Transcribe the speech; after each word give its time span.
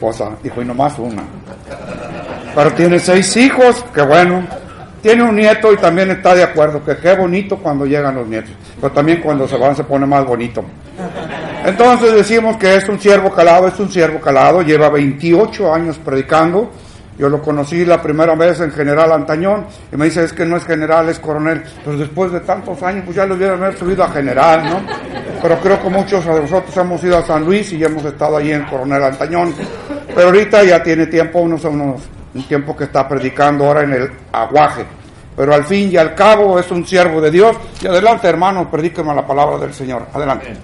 esposa, 0.00 0.30
dijo, 0.40 0.62
y 0.62 0.64
nomás 0.64 0.96
una. 1.00 1.24
Pero 2.54 2.72
tiene 2.74 3.00
seis 3.00 3.36
hijos, 3.36 3.84
que 3.92 4.00
bueno. 4.02 4.46
Tiene 5.02 5.24
un 5.24 5.34
nieto 5.34 5.72
y 5.72 5.76
también 5.76 6.12
está 6.12 6.36
de 6.36 6.44
acuerdo, 6.44 6.84
que 6.84 6.96
qué 6.98 7.16
bonito 7.16 7.56
cuando 7.56 7.84
llegan 7.84 8.14
los 8.14 8.28
nietos. 8.28 8.52
Pero 8.80 8.92
también 8.92 9.20
cuando 9.20 9.48
se 9.48 9.56
van 9.56 9.74
se 9.74 9.82
pone 9.82 10.06
más 10.06 10.24
bonito. 10.24 10.64
Entonces 11.64 12.12
decimos 12.14 12.56
que 12.58 12.76
es 12.76 12.88
un 12.88 13.00
siervo 13.00 13.32
calado, 13.32 13.66
es 13.66 13.80
un 13.80 13.90
siervo 13.90 14.20
calado, 14.20 14.62
lleva 14.62 14.88
28 14.88 15.74
años 15.74 15.98
predicando 15.98 16.70
yo 17.18 17.28
lo 17.28 17.42
conocí 17.42 17.84
la 17.84 18.00
primera 18.00 18.36
vez 18.36 18.60
en 18.60 18.70
General 18.70 19.10
Antañón 19.10 19.66
y 19.92 19.96
me 19.96 20.04
dice, 20.04 20.22
es 20.22 20.32
que 20.32 20.46
no 20.46 20.56
es 20.56 20.64
general, 20.64 21.08
es 21.08 21.18
coronel. 21.18 21.64
Pero 21.84 21.98
después 21.98 22.30
de 22.30 22.40
tantos 22.40 22.80
años, 22.80 23.02
pues 23.04 23.16
ya 23.16 23.26
lo 23.26 23.34
hubieran 23.34 23.60
haber 23.60 23.76
subido 23.76 24.04
a 24.04 24.10
general, 24.10 24.64
¿no? 24.64 24.80
Pero 25.42 25.58
creo 25.58 25.82
que 25.82 25.88
muchos 25.88 26.24
de 26.24 26.40
nosotros 26.40 26.76
hemos 26.76 27.02
ido 27.02 27.18
a 27.18 27.26
San 27.26 27.44
Luis 27.44 27.72
y 27.72 27.82
hemos 27.82 28.04
estado 28.04 28.36
ahí 28.36 28.52
en 28.52 28.62
Coronel 28.66 29.02
Antañón. 29.02 29.52
Pero 30.18 30.30
ahorita 30.30 30.64
ya 30.64 30.82
tiene 30.82 31.06
tiempo, 31.06 31.38
unos, 31.38 31.62
unos, 31.62 32.02
un 32.34 32.42
tiempo 32.42 32.76
que 32.76 32.82
está 32.82 33.08
predicando 33.08 33.64
ahora 33.64 33.84
en 33.84 33.92
el 33.92 34.10
aguaje. 34.32 34.84
Pero 35.36 35.54
al 35.54 35.62
fin 35.62 35.92
y 35.92 35.96
al 35.96 36.16
cabo 36.16 36.58
es 36.58 36.68
un 36.72 36.84
siervo 36.84 37.20
de 37.20 37.30
Dios. 37.30 37.56
Y 37.80 37.86
adelante, 37.86 38.26
hermanos, 38.26 38.66
predíqueme 38.68 39.14
la 39.14 39.24
palabra 39.24 39.58
del 39.58 39.72
Señor. 39.72 40.08
Adelante. 40.12 40.56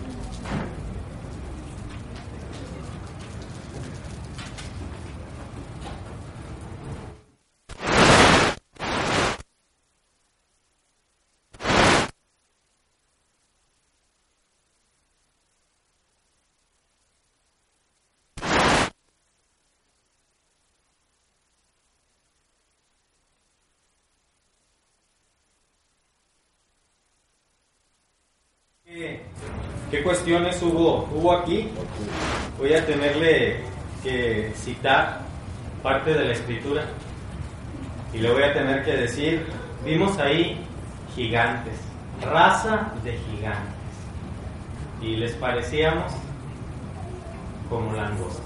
¿Qué 29.94 30.02
cuestiones 30.02 30.60
hubo, 30.60 31.08
hubo 31.14 31.32
aquí? 31.32 31.68
Voy 32.58 32.74
a 32.74 32.84
tenerle 32.84 33.60
que 34.02 34.50
citar 34.56 35.20
parte 35.84 36.12
de 36.14 36.24
la 36.24 36.32
escritura 36.32 36.82
y 38.12 38.18
le 38.18 38.32
voy 38.32 38.42
a 38.42 38.52
tener 38.52 38.84
que 38.84 38.90
decir, 38.90 39.46
vimos 39.84 40.18
ahí 40.18 40.58
gigantes, 41.14 41.74
raza 42.20 42.92
de 43.04 43.12
gigantes, 43.12 43.72
y 45.00 45.14
les 45.14 45.32
parecíamos 45.34 46.10
como 47.70 47.92
langostas. 47.92 48.42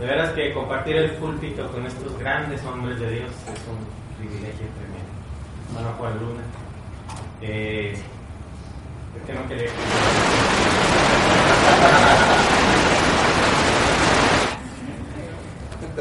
De 0.00 0.06
veras 0.06 0.30
que 0.30 0.54
compartir 0.54 0.96
el 0.96 1.10
púlpito 1.16 1.70
con 1.70 1.84
estos 1.84 2.18
grandes 2.18 2.64
hombres 2.64 2.98
de 2.98 3.10
Dios 3.10 3.30
es 3.42 3.60
un 3.68 4.16
privilegio 4.16 4.66
tremendo. 4.78 5.10
Hermano 5.68 5.96
Juan 5.98 6.18
Luna. 6.18 6.42
Eh, 7.42 7.94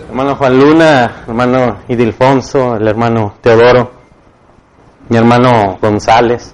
Hermano 0.08 0.36
Juan 0.36 0.60
Luna, 0.60 1.24
hermano 1.28 1.78
Idilfonso, 1.88 2.76
el 2.76 2.88
hermano 2.88 3.36
Teodoro, 3.42 3.92
mi 5.08 5.18
hermano 5.18 5.80
González, 5.82 6.54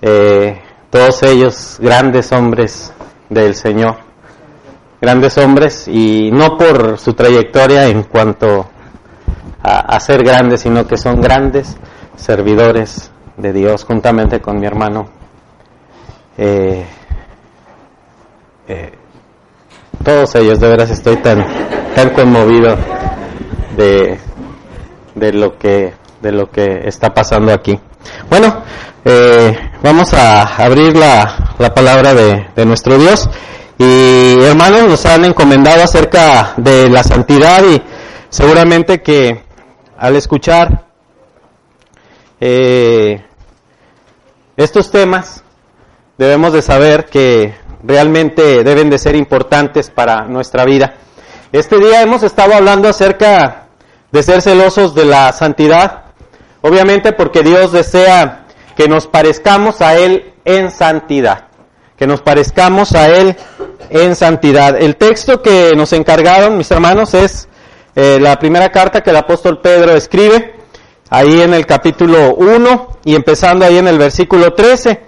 eh, 0.00 0.62
todos 0.88 1.22
ellos 1.24 1.76
grandes 1.78 2.32
hombres 2.32 2.92
del 3.28 3.54
Señor, 3.54 3.96
grandes 5.00 5.36
hombres 5.36 5.88
y 5.88 6.30
no 6.32 6.56
por 6.56 6.98
su 6.98 7.12
trayectoria 7.12 7.86
en 7.88 8.04
cuanto 8.04 8.70
a 9.62 10.00
ser 10.00 10.22
grandes, 10.22 10.62
sino 10.62 10.86
que 10.86 10.96
son 10.96 11.20
grandes 11.20 11.76
servidores 12.16 13.10
de 13.36 13.52
Dios 13.52 13.84
juntamente 13.84 14.40
con 14.40 14.58
mi 14.58 14.66
hermano 14.66 15.17
eh, 16.38 16.86
eh, 18.68 18.92
todos 20.04 20.34
ellos, 20.36 20.60
de 20.60 20.68
veras 20.68 20.90
estoy 20.90 21.16
tan, 21.16 21.44
tan 21.94 22.10
conmovido 22.10 22.76
de, 23.76 24.18
de, 25.14 25.32
lo 25.32 25.58
que, 25.58 25.92
de 26.22 26.32
lo 26.32 26.50
que 26.50 26.82
está 26.84 27.12
pasando 27.12 27.52
aquí. 27.52 27.78
Bueno, 28.30 28.62
eh, 29.04 29.56
vamos 29.82 30.14
a 30.14 30.42
abrir 30.56 30.96
la, 30.96 31.54
la 31.58 31.74
palabra 31.74 32.14
de, 32.14 32.46
de, 32.54 32.64
nuestro 32.64 32.96
Dios 32.98 33.28
y 33.76 34.36
hermanos 34.42 34.88
nos 34.88 35.06
han 35.06 35.24
encomendado 35.24 35.82
acerca 35.82 36.54
de 36.56 36.88
la 36.88 37.02
santidad 37.02 37.62
y 37.64 37.82
seguramente 38.28 39.02
que 39.02 39.42
al 39.96 40.16
escuchar 40.16 40.86
eh, 42.40 43.24
estos 44.56 44.90
temas 44.90 45.42
debemos 46.18 46.52
de 46.52 46.62
saber 46.62 47.06
que 47.06 47.54
realmente 47.82 48.64
deben 48.64 48.90
de 48.90 48.98
ser 48.98 49.14
importantes 49.14 49.88
para 49.88 50.24
nuestra 50.24 50.64
vida. 50.64 50.94
Este 51.52 51.78
día 51.78 52.02
hemos 52.02 52.24
estado 52.24 52.54
hablando 52.54 52.88
acerca 52.88 53.68
de 54.10 54.22
ser 54.22 54.42
celosos 54.42 54.94
de 54.94 55.04
la 55.04 55.32
santidad, 55.32 56.06
obviamente 56.60 57.12
porque 57.12 57.42
Dios 57.42 57.72
desea 57.72 58.46
que 58.76 58.88
nos 58.88 59.06
parezcamos 59.06 59.80
a 59.80 59.96
Él 59.96 60.34
en 60.44 60.72
santidad, 60.72 61.46
que 61.96 62.06
nos 62.06 62.20
parezcamos 62.20 62.94
a 62.94 63.08
Él 63.08 63.36
en 63.88 64.16
santidad. 64.16 64.76
El 64.76 64.96
texto 64.96 65.40
que 65.40 65.72
nos 65.76 65.92
encargaron, 65.92 66.58
mis 66.58 66.70
hermanos, 66.70 67.14
es 67.14 67.48
eh, 67.94 68.18
la 68.20 68.38
primera 68.38 68.70
carta 68.70 69.02
que 69.02 69.10
el 69.10 69.16
apóstol 69.16 69.60
Pedro 69.60 69.92
escribe, 69.92 70.56
ahí 71.10 71.40
en 71.40 71.54
el 71.54 71.64
capítulo 71.64 72.34
1 72.34 72.98
y 73.04 73.14
empezando 73.14 73.64
ahí 73.64 73.78
en 73.78 73.86
el 73.86 73.98
versículo 73.98 74.52
13. 74.52 75.07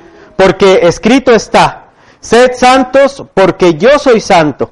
porque 0.41 0.79
escrito 0.87 1.31
está, 1.33 1.91
sed 2.19 2.53
santos 2.55 3.23
porque 3.35 3.75
yo 3.75 3.99
soy 3.99 4.19
santo. 4.19 4.71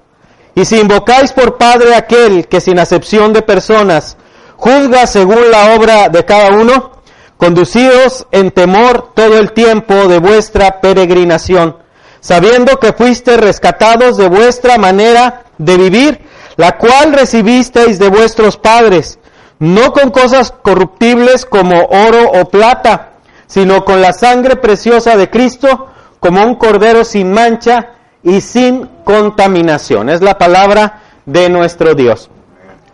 Y 0.55 0.65
si 0.65 0.79
invocáis 0.79 1.31
por 1.31 1.59
Padre 1.59 1.93
aquel 1.93 2.47
que 2.47 2.59
sin 2.59 2.79
acepción 2.79 3.33
de 3.33 3.43
personas 3.43 4.17
juzga 4.57 5.05
según 5.05 5.51
la 5.51 5.75
obra 5.75 6.09
de 6.09 6.25
cada 6.25 6.55
uno, 6.55 6.93
conducidos 7.37 8.25
en 8.31 8.49
temor 8.49 9.13
todo 9.13 9.37
el 9.37 9.51
tiempo 9.51 9.93
de 10.07 10.17
vuestra 10.17 10.81
peregrinación, 10.81 11.77
sabiendo 12.19 12.79
que 12.79 12.91
fuiste 12.91 13.37
rescatados 13.37 14.17
de 14.17 14.27
vuestra 14.27 14.79
manera 14.79 15.43
de 15.59 15.77
vivir, 15.77 16.19
la 16.55 16.79
cual 16.79 17.13
recibisteis 17.13 17.99
de 17.99 18.09
vuestros 18.09 18.57
padres, 18.57 19.19
no 19.59 19.93
con 19.93 20.09
cosas 20.09 20.51
corruptibles 20.51 21.45
como 21.45 21.75
oro 21.75 22.31
o 22.41 22.49
plata, 22.49 23.08
sino 23.49 23.83
con 23.83 23.99
la 23.99 24.13
sangre 24.13 24.55
preciosa 24.57 25.17
de 25.17 25.29
Cristo 25.29 25.87
como 26.19 26.45
un 26.45 26.55
cordero 26.55 27.03
sin 27.03 27.33
mancha 27.33 27.93
y 28.21 28.41
sin 28.41 28.87
contaminación. 29.03 30.09
Es 30.09 30.21
la 30.21 30.37
palabra 30.37 31.01
de 31.25 31.49
nuestro 31.49 31.95
Dios. 31.95 32.29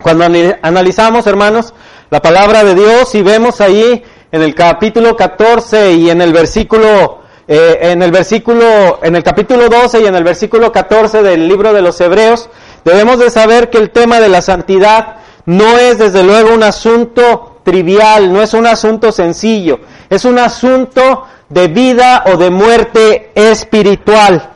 Cuando 0.02 0.24
analizamos, 0.62 1.26
hermanos, 1.26 1.74
la 2.10 2.22
palabra 2.22 2.64
de 2.64 2.74
Dios 2.74 3.14
y 3.14 3.22
vemos 3.22 3.60
ahí 3.60 4.02
en 4.32 4.42
el 4.42 4.54
capítulo 4.54 5.14
14 5.14 5.92
y 5.92 6.08
en 6.10 6.22
el 6.22 6.32
versículo 6.32 7.20
eh, 7.48 7.78
en 7.80 8.02
el 8.02 8.10
versículo 8.10 8.98
en 9.02 9.14
el 9.14 9.22
capítulo 9.22 9.68
12 9.68 10.00
y 10.00 10.06
en 10.06 10.14
el 10.14 10.24
versículo 10.24 10.72
14 10.72 11.22
del 11.22 11.46
libro 11.46 11.72
de 11.72 11.82
los 11.82 12.00
Hebreos 12.00 12.48
debemos 12.84 13.18
de 13.18 13.30
saber 13.30 13.70
que 13.70 13.78
el 13.78 13.90
tema 13.90 14.20
de 14.20 14.28
la 14.28 14.42
santidad 14.42 15.16
no 15.44 15.78
es 15.78 15.98
desde 15.98 16.24
luego 16.24 16.54
un 16.54 16.64
asunto 16.64 17.55
trivial, 17.66 18.32
no 18.32 18.40
es 18.40 18.54
un 18.54 18.64
asunto 18.64 19.10
sencillo, 19.10 19.80
es 20.08 20.24
un 20.24 20.38
asunto 20.38 21.24
de 21.48 21.66
vida 21.66 22.22
o 22.26 22.36
de 22.36 22.48
muerte 22.48 23.32
espiritual. 23.34 24.50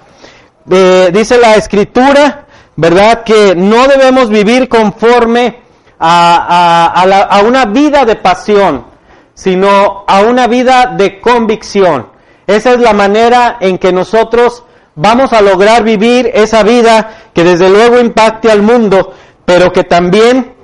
Eh, 0.70 1.10
dice 1.12 1.36
la 1.38 1.56
escritura, 1.56 2.46
¿verdad? 2.76 3.24
Que 3.24 3.56
no 3.56 3.88
debemos 3.88 4.28
vivir 4.28 4.68
conforme 4.68 5.58
a, 5.98 7.26
a 7.28 7.42
una 7.42 7.64
vida 7.66 8.04
de 8.04 8.14
pasión, 8.14 8.86
sino 9.34 10.04
a 10.06 10.20
una 10.20 10.46
vida 10.46 10.94
de 10.96 11.20
convicción. 11.20 12.06
Esa 12.46 12.74
es 12.74 12.78
la 12.78 12.92
manera 12.92 13.56
en 13.60 13.76
que 13.76 13.92
nosotros 13.92 14.62
vamos 14.94 15.32
a 15.32 15.42
lograr 15.42 15.82
vivir 15.82 16.30
esa 16.32 16.62
vida 16.62 17.10
que 17.34 17.42
desde 17.42 17.68
luego 17.68 17.98
impacte 17.98 18.52
al 18.52 18.62
mundo, 18.62 19.14
pero 19.44 19.72
que 19.72 19.82
también 19.82 20.54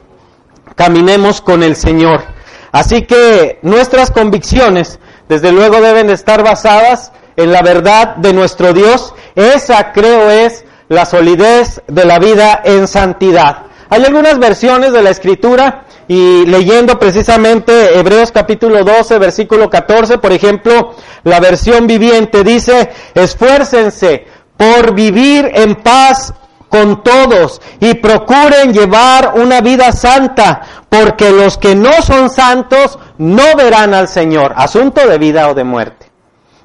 caminemos 0.77 1.41
con 1.41 1.65
el 1.65 1.75
Señor. 1.75 2.36
Así 2.77 3.07
que 3.07 3.59
nuestras 3.63 4.11
convicciones, 4.11 4.99
desde 5.31 5.51
luego, 5.51 5.81
deben 5.81 6.09
de 6.09 6.13
estar 6.13 6.45
basadas 6.45 7.11
en 7.35 7.51
la 7.51 7.63
verdad 7.63 8.17
de 8.17 8.35
nuestro 8.35 8.75
Dios. 8.75 9.15
Esa, 9.35 9.93
creo, 9.93 10.29
es 10.29 10.67
la 10.91 11.07
solidez 11.07 11.81
de 11.87 12.05
la 12.05 12.19
vida 12.19 12.61
en 12.63 12.87
santidad. 12.87 13.63
Hay 13.89 14.05
algunas 14.05 14.39
versiones 14.39 14.93
de 14.93 15.03
la 15.03 15.09
escritura 15.09 15.87
y 16.07 16.45
leyendo 16.45 16.99
precisamente 16.99 17.99
Hebreos 17.99 18.31
capítulo 18.31 18.85
12, 18.85 19.17
versículo 19.21 19.71
14, 19.71 20.19
por 20.19 20.33
ejemplo, 20.33 20.95
la 21.25 21.41
versión 21.41 21.87
viviente 21.87 22.45
dice, 22.45 22.91
esfuércense 23.15 24.27
por 24.55 24.95
vivir 24.95 25.51
en 25.55 25.77
paz 25.77 26.35
con 26.69 27.03
todos 27.03 27.61
y 27.81 27.95
procuren 27.95 28.73
llevar 28.73 29.35
una 29.37 29.61
vida 29.61 29.93
santa, 29.93 30.63
porque 30.89 31.31
los 31.31 31.59
que 31.59 31.75
no 31.75 31.93
son 32.03 32.31
santos 32.31 32.99
no 33.19 33.55
verán 33.57 33.95
al 33.95 34.09
Señor. 34.09 34.53
Asunto 34.57 35.07
de 35.07 35.19
vida 35.19 35.49
o 35.49 35.55
de 35.55 35.65
muerte. 35.65 36.11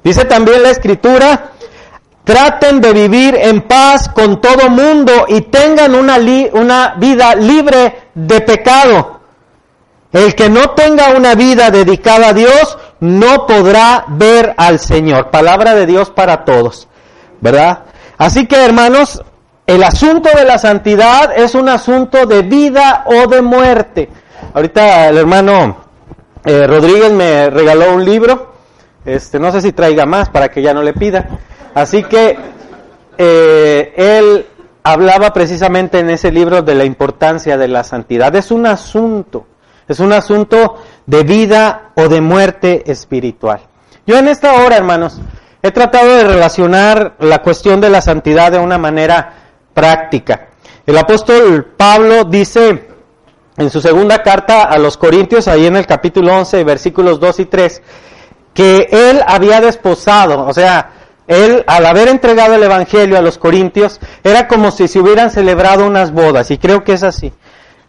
Dice 0.02 0.24
también 0.24 0.62
la 0.62 0.70
escritura, 0.70 1.52
traten 2.24 2.80
de 2.80 2.92
vivir 2.92 3.36
en 3.36 3.62
paz 3.62 4.08
con 4.08 4.40
todo 4.40 4.68
mundo 4.68 5.26
y 5.28 5.42
tengan 5.42 5.94
una, 5.94 6.18
una 6.52 6.94
vida 6.96 7.34
libre 7.34 8.08
de 8.14 8.40
pecado. 8.40 9.20
El 10.12 10.34
que 10.34 10.50
no 10.50 10.70
tenga 10.70 11.14
una 11.16 11.34
vida 11.34 11.70
dedicada 11.70 12.28
a 12.28 12.32
Dios 12.34 12.76
no 13.00 13.46
podrá 13.46 14.04
ver 14.08 14.54
al 14.58 14.78
Señor. 14.78 15.30
Palabra 15.30 15.74
de 15.74 15.86
Dios 15.86 16.10
para 16.10 16.44
todos, 16.44 16.86
¿verdad? 17.40 17.84
Así 18.18 18.46
que 18.46 18.56
hermanos, 18.56 19.22
el 19.66 19.82
asunto 19.82 20.28
de 20.36 20.44
la 20.44 20.58
santidad 20.58 21.32
es 21.36 21.54
un 21.54 21.68
asunto 21.68 22.26
de 22.26 22.42
vida 22.42 23.04
o 23.06 23.28
de 23.28 23.42
muerte. 23.42 24.08
Ahorita 24.54 25.08
el 25.08 25.18
hermano 25.18 25.76
eh, 26.44 26.66
Rodríguez 26.66 27.12
me 27.12 27.48
regaló 27.48 27.94
un 27.94 28.04
libro, 28.04 28.54
este, 29.04 29.38
no 29.38 29.52
sé 29.52 29.60
si 29.60 29.72
traiga 29.72 30.04
más 30.04 30.28
para 30.28 30.48
que 30.48 30.62
ya 30.62 30.74
no 30.74 30.82
le 30.82 30.92
pida. 30.92 31.26
Así 31.74 32.02
que 32.02 32.36
eh, 33.16 33.92
él 33.96 34.46
hablaba 34.82 35.32
precisamente 35.32 36.00
en 36.00 36.10
ese 36.10 36.32
libro 36.32 36.62
de 36.62 36.74
la 36.74 36.84
importancia 36.84 37.56
de 37.56 37.68
la 37.68 37.84
santidad. 37.84 38.34
Es 38.34 38.50
un 38.50 38.66
asunto, 38.66 39.46
es 39.86 40.00
un 40.00 40.12
asunto 40.12 40.76
de 41.06 41.22
vida 41.22 41.92
o 41.94 42.08
de 42.08 42.20
muerte 42.20 42.82
espiritual. 42.90 43.60
Yo 44.06 44.18
en 44.18 44.26
esta 44.26 44.54
hora, 44.54 44.76
hermanos, 44.76 45.20
he 45.62 45.70
tratado 45.70 46.16
de 46.16 46.24
relacionar 46.24 47.14
la 47.20 47.40
cuestión 47.42 47.80
de 47.80 47.90
la 47.90 48.02
santidad 48.02 48.50
de 48.50 48.58
una 48.58 48.78
manera 48.78 49.41
práctica. 49.74 50.48
El 50.86 50.98
apóstol 50.98 51.74
Pablo 51.76 52.24
dice 52.24 52.88
en 53.56 53.70
su 53.70 53.80
segunda 53.80 54.22
carta 54.22 54.64
a 54.64 54.78
los 54.78 54.96
Corintios, 54.96 55.46
ahí 55.48 55.66
en 55.66 55.76
el 55.76 55.86
capítulo 55.86 56.34
11, 56.36 56.64
versículos 56.64 57.20
2 57.20 57.40
y 57.40 57.44
3, 57.46 57.82
que 58.54 58.88
él 58.90 59.22
había 59.26 59.60
desposado, 59.60 60.46
o 60.46 60.52
sea, 60.52 60.90
él 61.26 61.64
al 61.66 61.86
haber 61.86 62.08
entregado 62.08 62.54
el 62.54 62.62
Evangelio 62.62 63.16
a 63.16 63.22
los 63.22 63.38
Corintios, 63.38 64.00
era 64.24 64.48
como 64.48 64.70
si 64.70 64.88
se 64.88 64.98
hubieran 64.98 65.30
celebrado 65.30 65.86
unas 65.86 66.12
bodas, 66.12 66.50
y 66.50 66.58
creo 66.58 66.82
que 66.82 66.94
es 66.94 67.02
así. 67.02 67.32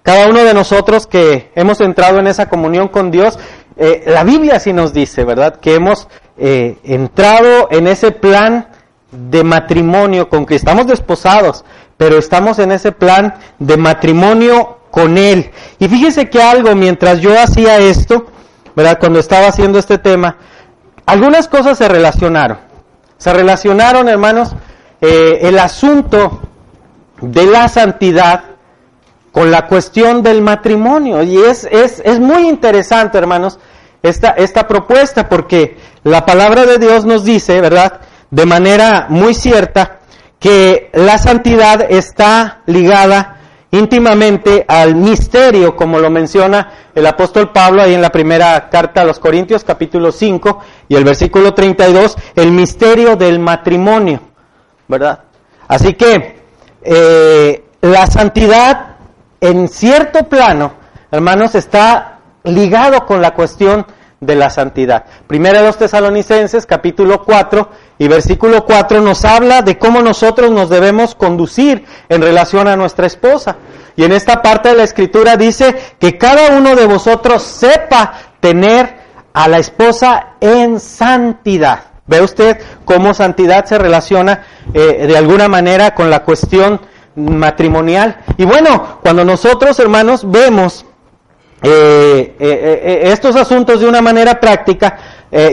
Cada 0.03 0.27
uno 0.27 0.43
de 0.43 0.53
nosotros 0.53 1.07
que 1.07 1.51
hemos 1.55 1.79
entrado 1.79 2.19
en 2.19 2.27
esa 2.27 2.49
comunión 2.49 2.89
con 2.89 3.09
Dios, 3.09 3.39
eh, 3.77 4.03
la 4.05 4.23
Biblia 4.23 4.59
sí 4.59 4.73
nos 4.73 4.93
dice, 4.93 5.23
¿verdad? 5.23 5.55
Que 5.61 5.75
hemos 5.75 6.09
eh, 6.37 6.77
entrado 6.83 7.69
en 7.71 7.87
ese 7.87 8.11
plan 8.11 8.67
de 9.13 9.43
matrimonio 9.43 10.29
con 10.29 10.45
que 10.45 10.55
estamos 10.55 10.87
desposados, 10.87 11.63
pero 11.97 12.17
estamos 12.17 12.59
en 12.59 12.71
ese 12.71 12.91
plan 12.91 13.35
de 13.59 13.77
matrimonio 13.77 14.79
con 14.91 15.17
Él. 15.17 15.51
Y 15.79 15.87
fíjese 15.87 16.29
que 16.29 16.41
algo, 16.41 16.75
mientras 16.75 17.21
yo 17.21 17.39
hacía 17.39 17.77
esto, 17.77 18.25
¿verdad? 18.75 18.99
Cuando 18.99 19.19
estaba 19.19 19.47
haciendo 19.47 19.79
este 19.79 19.97
tema, 19.97 20.37
algunas 21.05 21.47
cosas 21.47 21.77
se 21.77 21.87
relacionaron. 21.87 22.57
Se 23.17 23.33
relacionaron, 23.33 24.09
hermanos, 24.09 24.55
eh, 25.01 25.39
el 25.43 25.59
asunto 25.59 26.41
de 27.21 27.45
la 27.45 27.69
santidad 27.69 28.43
con 29.31 29.49
la 29.49 29.67
cuestión 29.67 30.21
del 30.21 30.41
matrimonio. 30.41 31.23
Y 31.23 31.37
es, 31.37 31.67
es, 31.71 32.01
es 32.05 32.19
muy 32.19 32.47
interesante, 32.47 33.17
hermanos, 33.17 33.59
esta, 34.03 34.29
esta 34.29 34.67
propuesta, 34.67 35.29
porque 35.29 35.77
la 36.03 36.25
palabra 36.25 36.65
de 36.65 36.77
Dios 36.77 37.05
nos 37.05 37.23
dice, 37.23 37.61
¿verdad? 37.61 38.01
De 38.33 38.47
manera 38.47 39.05
muy 39.09 39.35
cierta, 39.35 39.99
que 40.39 40.89
la 40.93 41.19
santidad 41.19 41.85
está 41.87 42.63
ligada 42.65 43.37
íntimamente 43.69 44.65
al 44.67 44.95
misterio, 44.95 45.75
como 45.75 45.99
lo 45.99 46.09
menciona 46.09 46.89
el 46.95 47.05
apóstol 47.05 47.51
Pablo 47.51 47.83
ahí 47.83 47.93
en 47.93 48.01
la 48.01 48.09
primera 48.09 48.69
carta 48.71 49.01
a 49.01 49.05
los 49.05 49.19
Corintios, 49.19 49.63
capítulo 49.63 50.11
5 50.11 50.59
y 50.87 50.95
el 50.95 51.03
versículo 51.03 51.53
32, 51.53 52.17
el 52.33 52.51
misterio 52.51 53.15
del 53.15 53.37
matrimonio, 53.37 54.19
¿verdad? 54.87 55.25
Así 55.67 55.93
que 55.93 56.41
eh, 56.81 57.65
la 57.81 58.07
santidad 58.07 58.95
en 59.41 59.67
cierto 59.67 60.27
plano, 60.27 60.73
hermanos, 61.11 61.53
está 61.53 62.17
ligado 62.45 63.05
con 63.05 63.21
la 63.21 63.35
cuestión 63.35 63.85
de 64.25 64.35
la 64.35 64.49
santidad. 64.49 65.05
Primera 65.27 65.59
de 65.59 65.67
los 65.67 65.77
tesalonicenses, 65.77 66.65
capítulo 66.65 67.23
4 67.23 67.69
y 67.97 68.07
versículo 68.07 68.65
4 68.65 69.01
nos 69.01 69.23
habla 69.25 69.61
de 69.61 69.77
cómo 69.77 70.01
nosotros 70.01 70.51
nos 70.51 70.69
debemos 70.69 71.15
conducir 71.15 71.85
en 72.09 72.21
relación 72.21 72.67
a 72.67 72.75
nuestra 72.75 73.07
esposa. 73.07 73.57
Y 73.95 74.03
en 74.03 74.11
esta 74.11 74.41
parte 74.41 74.69
de 74.69 74.75
la 74.75 74.83
escritura 74.83 75.37
dice 75.37 75.75
que 75.99 76.17
cada 76.17 76.57
uno 76.57 76.75
de 76.75 76.85
vosotros 76.85 77.43
sepa 77.43 78.13
tener 78.39 79.03
a 79.33 79.47
la 79.47 79.59
esposa 79.59 80.35
en 80.39 80.79
santidad. 80.79 81.85
¿Ve 82.05 82.21
usted 82.21 82.59
cómo 82.83 83.13
santidad 83.13 83.65
se 83.65 83.77
relaciona 83.77 84.43
eh, 84.73 85.05
de 85.07 85.17
alguna 85.17 85.47
manera 85.47 85.93
con 85.93 86.09
la 86.09 86.23
cuestión 86.23 86.81
matrimonial. 87.15 88.17
Y 88.37 88.45
bueno, 88.45 88.99
cuando 89.01 89.23
nosotros, 89.23 89.79
hermanos, 89.79 90.29
vemos 90.29 90.85
eh, 91.61 92.35
eh, 92.39 93.01
estos 93.05 93.35
asuntos 93.35 93.79
de 93.79 93.87
una 93.87 94.01
manera 94.01 94.39
práctica, 94.39 94.97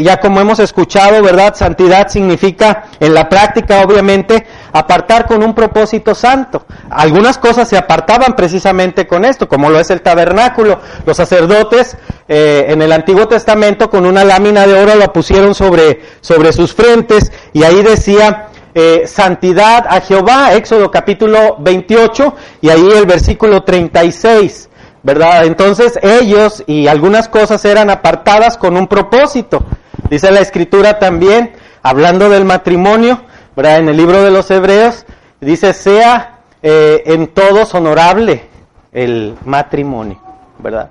ya 0.01 0.21
como 0.21 0.41
hemos 0.41 0.59
escuchado, 0.59 1.23
¿verdad? 1.23 1.55
Santidad 1.55 2.09
significa, 2.09 2.85
en 3.01 3.15
la 3.15 3.29
práctica, 3.29 3.83
obviamente, 3.83 4.47
apartar 4.73 5.27
con 5.27 5.43
un 5.43 5.55
propósito 5.55 6.15
santo. 6.15 6.67
Algunas 6.91 7.39
cosas 7.39 7.69
se 7.69 7.77
apartaban 7.77 8.35
precisamente 8.35 9.07
con 9.07 9.25
esto, 9.25 9.49
como 9.49 9.71
lo 9.71 9.81
es 9.81 9.91
el 9.91 10.03
tabernáculo. 10.03 10.81
Los 11.07 11.17
sacerdotes 11.17 11.97
en 12.29 12.81
el 12.81 12.93
Antiguo 12.93 13.27
Testamento 13.27 13.91
con 13.91 14.07
una 14.07 14.25
lámina 14.25 14.67
de 14.67 14.75
oro 14.75 14.95
lo 14.95 15.13
pusieron 15.13 15.55
sobre, 15.55 16.03
sobre 16.21 16.53
sus 16.53 16.75
frentes 16.75 17.33
y 17.53 17.65
ahí 17.65 17.83
decía 17.83 18.51
eh, 18.73 19.03
santidad 19.07 19.85
a 19.89 20.01
Jehová, 20.01 20.55
Éxodo 20.55 20.93
capítulo 20.93 21.57
28 21.59 22.35
y 22.61 22.69
ahí 22.69 22.89
el 22.95 23.05
versículo 23.05 23.65
36, 23.65 24.70
¿verdad? 25.03 25.45
Entonces 25.45 25.99
ellos 26.03 26.63
y 26.67 26.87
algunas 26.87 27.29
cosas 27.29 27.65
eran 27.65 27.91
apartadas 27.91 28.57
con 28.57 28.77
un 28.77 28.87
propósito. 28.87 29.65
Dice 30.09 30.31
la 30.31 30.41
escritura 30.41 30.99
también, 30.99 31.53
hablando 31.83 32.29
del 32.29 32.45
matrimonio, 32.45 33.23
¿verdad? 33.57 33.79
En 33.79 33.89
el 33.89 33.97
libro 33.97 34.23
de 34.23 34.31
los 34.31 34.51
Hebreos, 34.51 35.07
dice, 35.41 35.73
sea 35.73 36.41
eh, 36.63 37.03
en 37.07 37.29
todos 37.29 37.75
honorable 37.75 38.49
el 38.93 39.37
matrimonio, 39.45 40.21
¿verdad? 40.59 40.91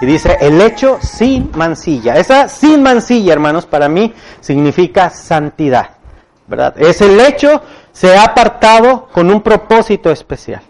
Y 0.00 0.06
dice, 0.06 0.36
el 0.40 0.60
hecho 0.60 0.98
sin 1.00 1.50
mancilla. 1.54 2.16
Esa 2.16 2.48
sin 2.48 2.82
mancilla, 2.82 3.32
hermanos, 3.32 3.64
para 3.66 3.88
mí 3.88 4.12
significa 4.40 5.10
santidad. 5.10 5.90
¿verdad? 6.46 6.74
el 6.78 7.20
hecho 7.20 7.60
se 7.92 8.16
ha 8.16 8.24
apartado 8.24 9.08
con 9.12 9.30
un 9.30 9.40
propósito 9.40 10.10
especial. 10.10 10.62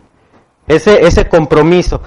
Ese, 0.66 1.06
ese 1.06 1.28
compromiso. 1.28 2.00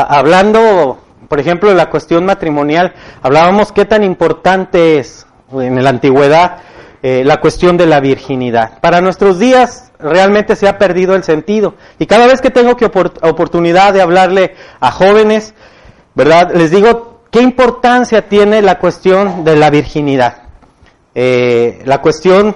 Hablando, 0.00 0.98
por 1.28 1.38
ejemplo, 1.38 1.68
de 1.68 1.74
la 1.74 1.90
cuestión 1.90 2.24
matrimonial, 2.24 2.94
hablábamos 3.22 3.72
qué 3.72 3.84
tan 3.84 4.02
importante 4.02 4.98
es 4.98 5.26
en 5.52 5.82
la 5.82 5.90
antigüedad 5.90 6.58
eh, 7.02 7.24
la 7.24 7.40
cuestión 7.40 7.76
de 7.76 7.86
la 7.86 7.98
virginidad. 7.98 8.78
Para 8.80 9.00
nuestros 9.00 9.40
días 9.40 9.90
realmente 9.98 10.54
se 10.54 10.68
ha 10.68 10.78
perdido 10.78 11.16
el 11.16 11.24
sentido. 11.24 11.74
Y 11.98 12.06
cada 12.06 12.26
vez 12.26 12.40
que 12.40 12.50
tengo 12.50 12.76
que 12.76 12.86
oportunidad 12.86 13.92
de 13.92 14.00
hablarle 14.00 14.54
a 14.78 14.92
jóvenes, 14.92 15.52
¿verdad? 16.14 16.52
Les 16.54 16.70
digo, 16.70 17.22
¿qué 17.32 17.40
importancia 17.40 18.28
tiene 18.28 18.62
la 18.62 18.78
cuestión 18.78 19.44
de 19.44 19.56
la 19.56 19.68
virginidad? 19.70 20.44
Eh, 21.14 21.82
la 21.84 22.00
cuestión 22.00 22.54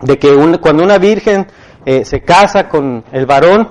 de 0.00 0.18
que 0.18 0.34
cuando 0.60 0.82
una 0.82 0.98
virgen 0.98 1.46
eh, 1.86 2.04
se 2.04 2.22
casa 2.22 2.68
con 2.68 3.04
el 3.12 3.24
varón 3.24 3.68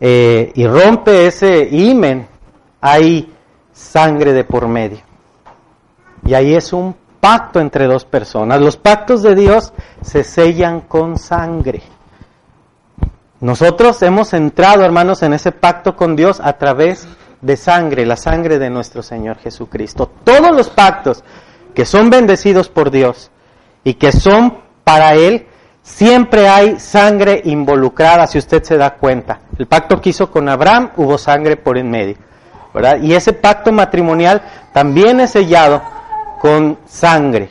eh, 0.00 0.52
y 0.54 0.66
rompe 0.66 1.26
ese 1.26 1.68
himen, 1.70 2.26
hay 2.80 3.32
sangre 3.72 4.32
de 4.32 4.44
por 4.44 4.68
medio. 4.68 5.00
Y 6.24 6.34
ahí 6.34 6.54
es 6.54 6.72
un 6.72 6.94
pacto 7.20 7.60
entre 7.60 7.86
dos 7.86 8.04
personas. 8.04 8.60
Los 8.60 8.76
pactos 8.76 9.22
de 9.22 9.34
Dios 9.34 9.72
se 10.02 10.24
sellan 10.24 10.82
con 10.82 11.18
sangre. 11.18 11.82
Nosotros 13.40 14.00
hemos 14.02 14.32
entrado, 14.32 14.82
hermanos, 14.82 15.22
en 15.22 15.34
ese 15.34 15.52
pacto 15.52 15.94
con 15.94 16.16
Dios 16.16 16.40
a 16.42 16.54
través 16.54 17.06
de 17.40 17.56
sangre, 17.56 18.06
la 18.06 18.16
sangre 18.16 18.58
de 18.58 18.70
nuestro 18.70 19.02
Señor 19.02 19.38
Jesucristo. 19.38 20.10
Todos 20.24 20.56
los 20.56 20.68
pactos 20.70 21.22
que 21.74 21.84
son 21.84 22.08
bendecidos 22.10 22.68
por 22.68 22.90
Dios 22.90 23.30
y 23.84 23.94
que 23.94 24.10
son 24.10 24.58
para 24.84 25.14
Él, 25.14 25.45
siempre 25.86 26.48
hay 26.48 26.80
sangre 26.80 27.40
involucrada, 27.44 28.26
si 28.26 28.38
usted 28.38 28.62
se 28.64 28.76
da 28.76 28.94
cuenta. 28.94 29.40
El 29.56 29.66
pacto 29.66 30.00
que 30.00 30.10
hizo 30.10 30.30
con 30.30 30.48
Abraham 30.48 30.90
hubo 30.96 31.16
sangre 31.16 31.56
por 31.56 31.78
en 31.78 31.88
medio, 31.88 32.16
¿verdad? 32.74 33.00
Y 33.00 33.14
ese 33.14 33.32
pacto 33.32 33.72
matrimonial 33.72 34.42
también 34.74 35.20
es 35.20 35.30
sellado 35.30 35.80
con 36.40 36.78
sangre. 36.86 37.50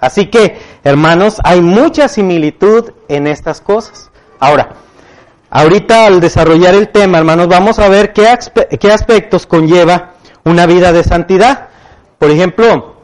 Así 0.00 0.26
que, 0.26 0.58
hermanos, 0.84 1.40
hay 1.42 1.60
mucha 1.60 2.08
similitud 2.08 2.92
en 3.08 3.26
estas 3.26 3.60
cosas. 3.60 4.10
Ahora, 4.38 4.68
ahorita 5.50 6.06
al 6.06 6.20
desarrollar 6.20 6.74
el 6.74 6.88
tema, 6.88 7.18
hermanos, 7.18 7.48
vamos 7.48 7.78
a 7.78 7.88
ver 7.88 8.12
qué, 8.12 8.38
qué 8.78 8.92
aspectos 8.92 9.46
conlleva 9.46 10.12
una 10.44 10.66
vida 10.66 10.92
de 10.92 11.02
santidad. 11.02 11.68
Por 12.18 12.30
ejemplo, 12.30 12.95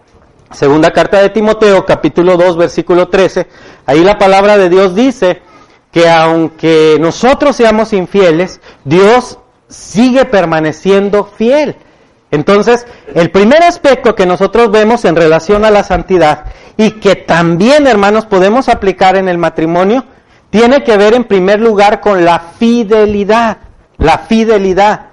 segunda 0.52 0.90
carta 0.90 1.20
de 1.20 1.30
Timoteo, 1.30 1.84
capítulo 1.84 2.36
2, 2.36 2.56
versículo 2.56 3.08
13, 3.08 3.46
ahí 3.86 4.04
la 4.04 4.18
palabra 4.18 4.58
de 4.58 4.68
Dios 4.68 4.94
dice 4.94 5.42
que 5.90 6.08
aunque 6.08 6.96
nosotros 7.00 7.56
seamos 7.56 7.92
infieles, 7.92 8.60
Dios 8.84 9.38
sigue 9.68 10.24
permaneciendo 10.24 11.24
fiel. 11.24 11.76
Entonces, 12.30 12.86
el 13.14 13.30
primer 13.30 13.62
aspecto 13.62 14.14
que 14.14 14.24
nosotros 14.24 14.70
vemos 14.70 15.04
en 15.04 15.16
relación 15.16 15.64
a 15.66 15.70
la 15.70 15.84
santidad 15.84 16.46
y 16.78 16.92
que 16.92 17.14
también, 17.14 17.86
hermanos, 17.86 18.24
podemos 18.24 18.70
aplicar 18.70 19.16
en 19.16 19.28
el 19.28 19.36
matrimonio, 19.36 20.04
tiene 20.48 20.82
que 20.82 20.96
ver 20.96 21.14
en 21.14 21.24
primer 21.24 21.60
lugar 21.60 22.00
con 22.00 22.24
la 22.24 22.38
fidelidad. 22.58 23.58
La 23.98 24.18
fidelidad, 24.18 25.08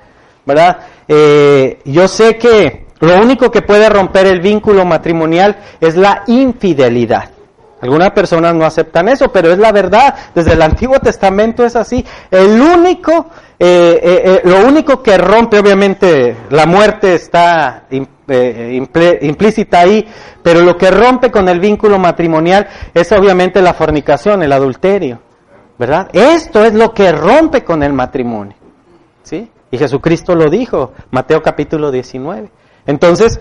¿verdad? 0.46 0.80
Eh, 1.08 1.80
yo 1.84 2.08
sé 2.08 2.38
que 2.38 2.89
lo 3.00 3.22
único 3.22 3.50
que 3.50 3.62
puede 3.62 3.90
romper 3.90 4.26
el 4.26 4.42
vínculo 4.42 4.86
matrimonial 4.86 5.58
es 5.80 5.96
la 5.96 6.24
infidelidad. 6.28 7.30
Algunas 7.82 8.12
personas 8.12 8.54
no 8.54 8.66
aceptan 8.66 9.08
eso, 9.08 9.32
pero 9.32 9.52
es 9.52 9.58
la 9.58 9.72
verdad. 9.72 10.14
Desde 10.36 10.54
el 10.54 10.62
Antiguo 10.62 11.00
Testamento 11.00 11.64
es 11.64 11.78
así. 11.78 12.06
El 12.30 12.60
único, 12.60 13.28
eh, 13.58 14.00
eh, 14.04 14.22
eh, 14.26 14.42
lo 14.44 14.68
único 14.68 15.02
que 15.02 15.18
rompe, 15.18 15.60
obviamente, 15.60 16.36
la 16.50 16.66
muerte 16.66 17.16
está 17.16 17.86
implícita 19.22 19.80
ahí, 19.80 20.06
pero 20.44 20.62
lo 20.62 20.78
que 20.78 20.92
rompe 20.92 21.32
con 21.32 21.48
el 21.48 21.60
vínculo 21.60 21.98
matrimonial 21.98 22.68
es 22.94 23.12
obviamente 23.14 23.62
la 23.62 23.74
fornicación, 23.74 24.44
el 24.44 24.52
adulterio, 24.52 25.20
¿verdad? 25.78 26.10
Esto 26.12 26.66
es 26.66 26.74
lo 26.74 26.94
que 26.94 27.14
rompe 27.14 27.64
con 27.64 27.82
el 27.82 27.94
matrimonio, 27.94 28.56
¿sí? 29.24 29.50
Y 29.72 29.78
Jesucristo 29.78 30.36
lo 30.36 30.50
dijo, 30.50 30.92
Mateo 31.12 31.42
capítulo 31.42 31.92
19. 31.92 32.52
Entonces, 32.90 33.40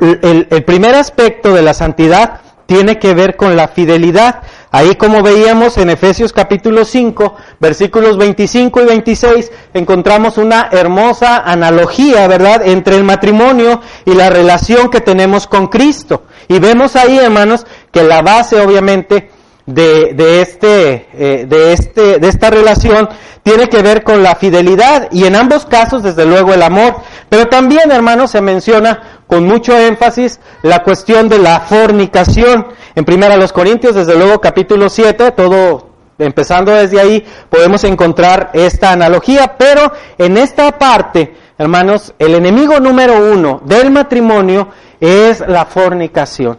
el, 0.00 0.64
primer 0.64 0.94
aspecto 0.94 1.52
de 1.52 1.60
la 1.60 1.74
santidad 1.74 2.40
tiene 2.64 2.98
que 2.98 3.12
ver 3.12 3.36
con 3.36 3.54
la 3.54 3.68
fidelidad. 3.68 4.40
Ahí 4.70 4.94
como 4.94 5.22
veíamos 5.22 5.76
en 5.76 5.90
Efesios 5.90 6.32
capítulo 6.32 6.86
5, 6.86 7.36
versículos 7.60 8.16
25 8.16 8.80
y 8.80 8.86
26, 8.86 9.52
encontramos 9.74 10.38
una 10.38 10.70
hermosa 10.72 11.36
analogía, 11.36 12.26
¿verdad?, 12.28 12.66
entre 12.66 12.96
el 12.96 13.04
matrimonio 13.04 13.82
y 14.06 14.14
la 14.14 14.30
relación 14.30 14.88
que 14.88 15.02
tenemos 15.02 15.46
con 15.46 15.66
Cristo. 15.66 16.22
Y 16.48 16.58
vemos 16.58 16.96
ahí, 16.96 17.18
hermanos, 17.18 17.66
que 17.92 18.02
la 18.02 18.22
base 18.22 18.58
obviamente 18.58 19.30
de, 19.68 20.14
de, 20.14 20.40
este, 20.40 21.08
eh, 21.12 21.46
de, 21.46 21.74
este, 21.74 22.18
de 22.18 22.28
esta 22.28 22.48
relación 22.48 23.06
tiene 23.42 23.68
que 23.68 23.82
ver 23.82 24.02
con 24.02 24.22
la 24.22 24.34
fidelidad 24.34 25.08
y 25.12 25.24
en 25.24 25.36
ambos 25.36 25.66
casos, 25.66 26.02
desde 26.02 26.24
luego, 26.24 26.54
el 26.54 26.62
amor. 26.62 26.96
Pero 27.28 27.48
también, 27.48 27.92
hermanos, 27.92 28.30
se 28.30 28.40
menciona 28.40 29.20
con 29.26 29.44
mucho 29.44 29.76
énfasis 29.78 30.40
la 30.62 30.82
cuestión 30.82 31.28
de 31.28 31.38
la 31.38 31.60
fornicación. 31.60 32.68
En 32.94 33.04
primera 33.04 33.36
los 33.36 33.52
Corintios, 33.52 33.94
desde 33.94 34.16
luego, 34.16 34.40
capítulo 34.40 34.88
7, 34.88 35.32
todo 35.32 35.90
empezando 36.18 36.72
desde 36.72 36.98
ahí, 36.98 37.26
podemos 37.50 37.84
encontrar 37.84 38.50
esta 38.54 38.90
analogía, 38.90 39.54
pero 39.58 39.92
en 40.16 40.38
esta 40.38 40.72
parte, 40.78 41.34
hermanos, 41.58 42.14
el 42.18 42.34
enemigo 42.34 42.80
número 42.80 43.32
uno 43.32 43.60
del 43.64 43.90
matrimonio 43.90 44.68
es 44.98 45.40
la 45.46 45.66
fornicación. 45.66 46.58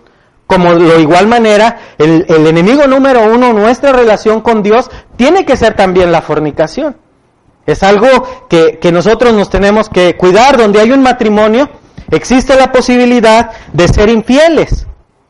Como 0.49 0.73
de 0.73 0.99
igual 0.99 1.27
manera, 1.27 1.77
el, 1.99 2.25
enemigo 2.27 2.87
número 2.87 3.31
uno, 3.31 3.53
nuestra 3.53 3.91
relación 3.91 4.41
con 4.41 4.63
Dios, 4.63 4.89
tiene 5.15 5.45
que 5.45 5.55
ser 5.55 5.75
también 5.75 6.11
la 6.11 6.23
fornicación. 6.23 6.97
Es 7.67 7.83
algo 7.83 8.47
que, 8.49 8.79
nosotros 8.91 9.31
nos 9.35 9.51
tenemos 9.51 9.89
que 9.89 10.17
cuidar. 10.17 10.57
Donde 10.57 10.81
hay 10.81 10.91
un 10.91 11.03
matrimonio, 11.03 11.69
existe 12.09 12.55
la 12.55 12.71
posibilidad 12.71 13.51
de 13.73 13.87
ser 13.89 14.09
infieles. 14.09 14.87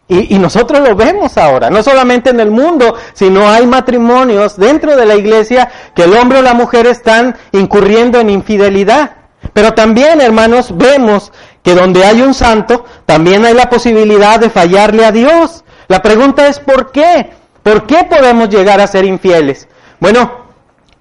Y, 0.08 0.34
y, 0.36 0.40
nosotros 0.40 0.88
lo 0.88 0.96
vemos 0.96 1.38
ahora, 1.38 1.70
no 1.70 1.84
solamente 1.84 2.30
en 2.30 2.40
el 2.40 2.50
mundo, 2.50 2.96
sino 3.12 3.46
hay 3.50 3.68
matrimonios 3.68 4.56
dentro 4.56 4.96
de 4.96 5.06
la 5.06 5.16
iglesia 5.16 5.70
que 5.94 6.06
el 6.06 6.14
hombre 6.16 6.40
o 6.40 6.42
la 6.42 6.54
mujer 6.54 6.88
están 6.88 7.36
incurriendo 7.52 8.22
en 8.22 8.30
infidelidad. 8.30 9.19
Pero 9.54 9.74
también, 9.74 10.22
hermanos, 10.22 10.76
vemos 10.76 11.32
que 11.64 11.76
donde 11.76 12.04
hay 12.04 12.22
un 12.22 12.34
santo, 12.34 12.86
también 13.06 13.46
hay 13.46 13.54
la 13.54 13.70
posibilidad 13.70 14.40
de 14.40 14.50
fallarle 14.50 15.06
a 15.06 15.12
Dios. 15.12 15.64
La 15.88 16.02
pregunta 16.02 16.48
es 16.48 16.60
¿por 16.60 16.92
qué? 16.92 17.32
¿Por 17.64 17.86
qué 17.86 18.06
podemos 18.10 18.50
llegar 18.50 18.80
a 18.80 18.88
ser 18.88 19.06
infieles? 19.06 19.68
Bueno, 20.00 20.46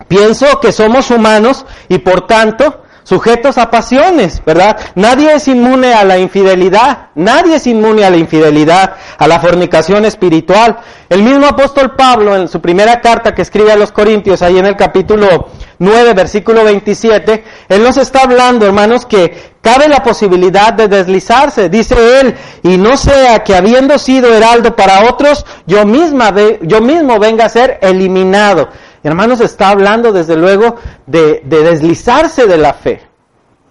pienso 0.09 0.61
que 0.61 0.73
somos 0.73 1.11
humanos 1.11 1.67
y 1.89 1.99
por 1.99 2.27
tanto 2.27 2.83
sujetos 3.09 3.57
a 3.57 3.71
pasiones, 3.71 4.43
¿verdad? 4.45 4.79
Nadie 4.95 5.33
es 5.33 5.49
inmune 5.49 5.95
a 5.95 6.05
la 6.05 6.19
infidelidad, 6.19 7.09
nadie 7.15 7.57
es 7.57 7.67
inmune 7.67 8.05
a 8.05 8.11
la 8.11 8.19
infidelidad, 8.19 8.97
a 9.17 9.27
la 9.27 9.41
fornicación 9.41 10.05
espiritual. 10.05 10.77
El 11.09 11.23
mismo 11.23 11.47
apóstol 11.47 11.95
Pablo 11.97 12.37
en 12.37 12.49
su 12.49 12.61
primera 12.61 13.01
carta 13.01 13.35
que 13.35 13.41
escribe 13.41 13.73
a 13.73 13.77
los 13.77 13.93
Corintios, 13.93 14.43
ahí 14.43 14.59
en 14.59 14.67
el 14.67 14.77
capítulo 14.77 15.49
9, 15.79 16.13
versículo 16.15 16.65
27, 16.65 17.45
él 17.69 17.83
nos 17.83 17.97
está 17.99 18.23
hablando, 18.23 18.67
hermanos, 18.67 19.07
que 19.07 19.53
cabe 19.61 19.89
la 19.89 20.03
posibilidad 20.03 20.73
de 20.73 20.89
deslizarse, 20.89 21.69
dice 21.69 22.21
él, 22.21 22.35
y 22.63 22.77
no 22.77 22.97
sea 22.97 23.45
que 23.45 23.55
habiendo 23.55 23.97
sido 23.99 24.35
heraldo 24.35 24.75
para 24.75 25.09
otros, 25.09 25.47
yo 25.67 25.87
misma, 25.87 26.35
yo 26.63 26.81
mismo 26.81 27.19
venga 27.21 27.45
a 27.45 27.49
ser 27.49 27.79
eliminado. 27.81 28.69
Hermanos, 29.05 29.41
está 29.41 29.69
hablando 29.69 30.13
desde 30.13 30.37
luego 30.37 30.77
de, 31.07 31.43
deslizarse 31.45 32.47
de 32.47 32.59
la 32.59 32.73
fe. 32.75 33.03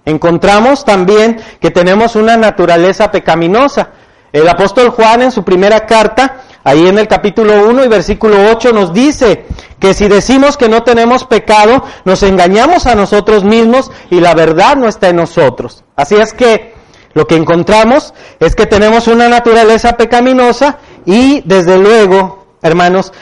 Encontramos 0.05 0.85
también 0.85 1.37
que 1.59 1.71
tenemos 1.71 2.15
una 2.15 2.37
naturaleza 2.37 3.11
pecaminosa. 3.11 3.89
El 4.31 4.47
apóstol 4.47 4.89
Juan 4.91 5.23
en 5.23 5.31
su 5.31 5.43
primera 5.43 5.85
carta, 5.85 6.37
ahí 6.63 6.87
en 6.87 6.97
el 6.97 7.07
capítulo 7.09 7.67
1 7.67 7.83
y 7.83 7.87
versículo 7.89 8.37
8 8.51 8.71
nos 8.71 8.93
dice 8.93 9.45
que 9.79 9.93
si 9.93 10.07
decimos 10.07 10.57
que 10.57 10.69
no 10.69 10.83
tenemos 10.83 11.23
pecado, 11.23 11.83
nos 12.05 12.23
engañamos 12.23 12.87
a 12.87 12.95
nosotros 12.95 13.43
mismos 13.43 13.91
y 14.09 14.19
la 14.19 14.33
verdad 14.33 14.75
no 14.75 14.87
está 14.87 15.09
en 15.09 15.17
nosotros. 15.17 15.83
Así 15.95 16.15
es 16.15 16.33
que 16.33 16.73
lo 17.13 17.25
que 17.25 17.35
encontramos 17.35 18.13
es 18.39 18.55
que 18.55 18.65
tenemos 18.65 19.07
una 19.07 19.27
naturaleza 19.27 19.93
pecaminosa 19.93 20.77
y 21.05 21.41
desde 21.45 21.77
luego, 21.77 22.45
hermanos, 22.61 23.13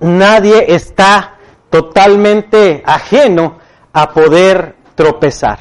nadie 0.00 0.66
está 0.68 1.36
totalmente 1.70 2.82
ajeno 2.86 3.58
a 3.92 4.10
poder 4.10 4.76
tropezar. 4.94 5.58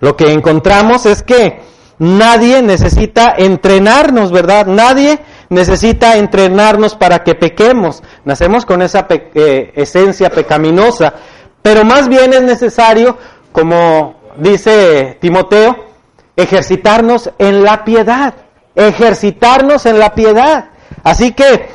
Lo 0.00 0.16
que 0.16 0.32
encontramos 0.32 1.06
es 1.06 1.22
que 1.22 1.60
nadie 1.98 2.62
necesita 2.62 3.34
entrenarnos, 3.36 4.30
¿verdad? 4.30 4.66
Nadie 4.66 5.20
necesita 5.48 6.16
entrenarnos 6.16 6.94
para 6.94 7.22
que 7.24 7.34
pequemos. 7.34 8.02
Nacemos 8.24 8.66
con 8.66 8.82
esa 8.82 9.06
eh, 9.10 9.72
esencia 9.74 10.30
pecaminosa, 10.30 11.14
pero 11.62 11.84
más 11.84 12.08
bien 12.08 12.32
es 12.32 12.42
necesario, 12.42 13.16
como 13.52 14.14
dice 14.36 15.18
Timoteo, 15.20 15.86
ejercitarnos 16.36 17.30
en 17.38 17.62
la 17.62 17.84
piedad, 17.84 18.34
ejercitarnos 18.74 19.86
en 19.86 19.98
la 19.98 20.14
piedad. 20.14 20.70
Así 21.02 21.32
que 21.32 21.68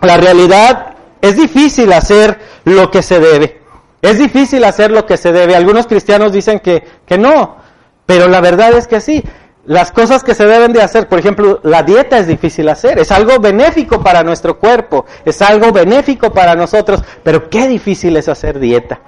la 0.00 0.16
realidad 0.16 0.94
es 1.20 1.36
difícil 1.36 1.92
hacer 1.92 2.38
lo 2.64 2.90
que 2.90 3.02
se 3.02 3.20
debe. 3.20 3.60
Es 4.00 4.18
difícil 4.18 4.64
hacer 4.64 4.90
lo 4.90 5.06
que 5.06 5.16
se 5.16 5.30
debe. 5.30 5.54
Algunos 5.54 5.86
cristianos 5.86 6.32
dicen 6.32 6.58
que, 6.58 6.82
que 7.06 7.18
no, 7.18 7.56
pero 8.04 8.26
la 8.26 8.40
verdad 8.40 8.72
es 8.72 8.88
que 8.88 9.00
sí. 9.00 9.22
Las 9.64 9.92
cosas 9.92 10.24
que 10.24 10.34
se 10.34 10.44
deben 10.44 10.72
de 10.72 10.82
hacer, 10.82 11.08
por 11.08 11.20
ejemplo, 11.20 11.60
la 11.62 11.84
dieta 11.84 12.18
es 12.18 12.26
difícil 12.26 12.68
hacer, 12.68 12.98
es 12.98 13.12
algo 13.12 13.38
benéfico 13.38 14.02
para 14.02 14.24
nuestro 14.24 14.58
cuerpo, 14.58 15.06
es 15.24 15.40
algo 15.40 15.70
benéfico 15.70 16.32
para 16.32 16.56
nosotros, 16.56 17.00
pero 17.22 17.48
qué 17.48 17.68
difícil 17.68 18.16
es 18.16 18.28
hacer 18.28 18.58
dieta. 18.58 19.00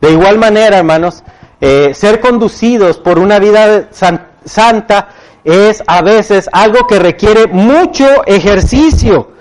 De 0.00 0.10
igual 0.10 0.38
manera, 0.38 0.78
hermanos, 0.78 1.22
eh, 1.60 1.92
ser 1.94 2.20
conducidos 2.20 2.98
por 2.98 3.18
una 3.18 3.38
vida 3.38 3.90
santa 3.92 5.08
es 5.44 5.82
a 5.86 6.00
veces 6.00 6.48
algo 6.52 6.86
que 6.86 6.98
requiere 6.98 7.46
mucho 7.48 8.24
ejercicio, 8.24 9.32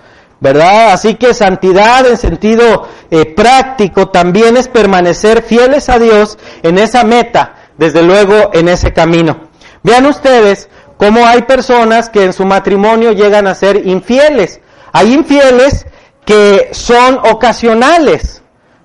¿verdad? 0.42 0.92
Así 0.92 1.16
que 1.16 1.34
santidad 1.34 2.06
en 2.06 2.18
sentido 2.18 2.90
eh, 3.10 3.26
práctico 3.26 4.10
también 4.10 4.58
es 4.58 4.68
permanecer 4.68 5.44
fieles 5.44 5.88
a 5.88 5.98
Dios 5.98 6.38
en 6.62 6.78
esa 6.78 7.06
meta, 7.06 7.56
desde 7.78 8.04
luego 8.04 8.52
en 8.54 8.68
ese 8.68 8.92
camino. 8.92 9.51
Vean 9.84 10.06
ustedes 10.06 10.70
cómo 10.98 11.26
hay 11.26 11.44
personas 11.44 12.10
que 12.10 12.24
en 12.24 12.34
su 12.34 12.46
matrimonio 12.46 13.12
llegan 13.12 13.48
a 13.48 13.56
ser 13.56 13.88
infieles. 13.88 14.62
Hay 14.92 15.14
infieles 15.14 15.86
que 16.26 16.70
son 16.74 17.20
ocasionales, 17.24 18.44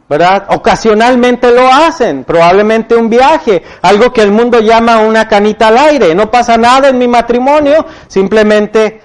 ¿verdad? 0.09 0.47
Ocasionalmente 0.49 1.51
lo 1.51 1.69
hacen, 1.69 2.25
probablemente 2.25 2.95
un 2.95 3.11
viaje, 3.11 3.63
algo 3.83 4.13
que 4.13 4.23
el 4.23 4.31
mundo 4.31 4.61
llama 4.61 5.01
una 5.01 5.29
canita 5.29 5.69
al 5.69 5.79
aire. 5.79 6.15
No 6.15 6.31
pasa 6.31 6.57
nada 6.57 6.89
en 6.89 6.99
mi 6.99 7.09
matrimonio, 7.09 7.85
simplemente 8.09 9.01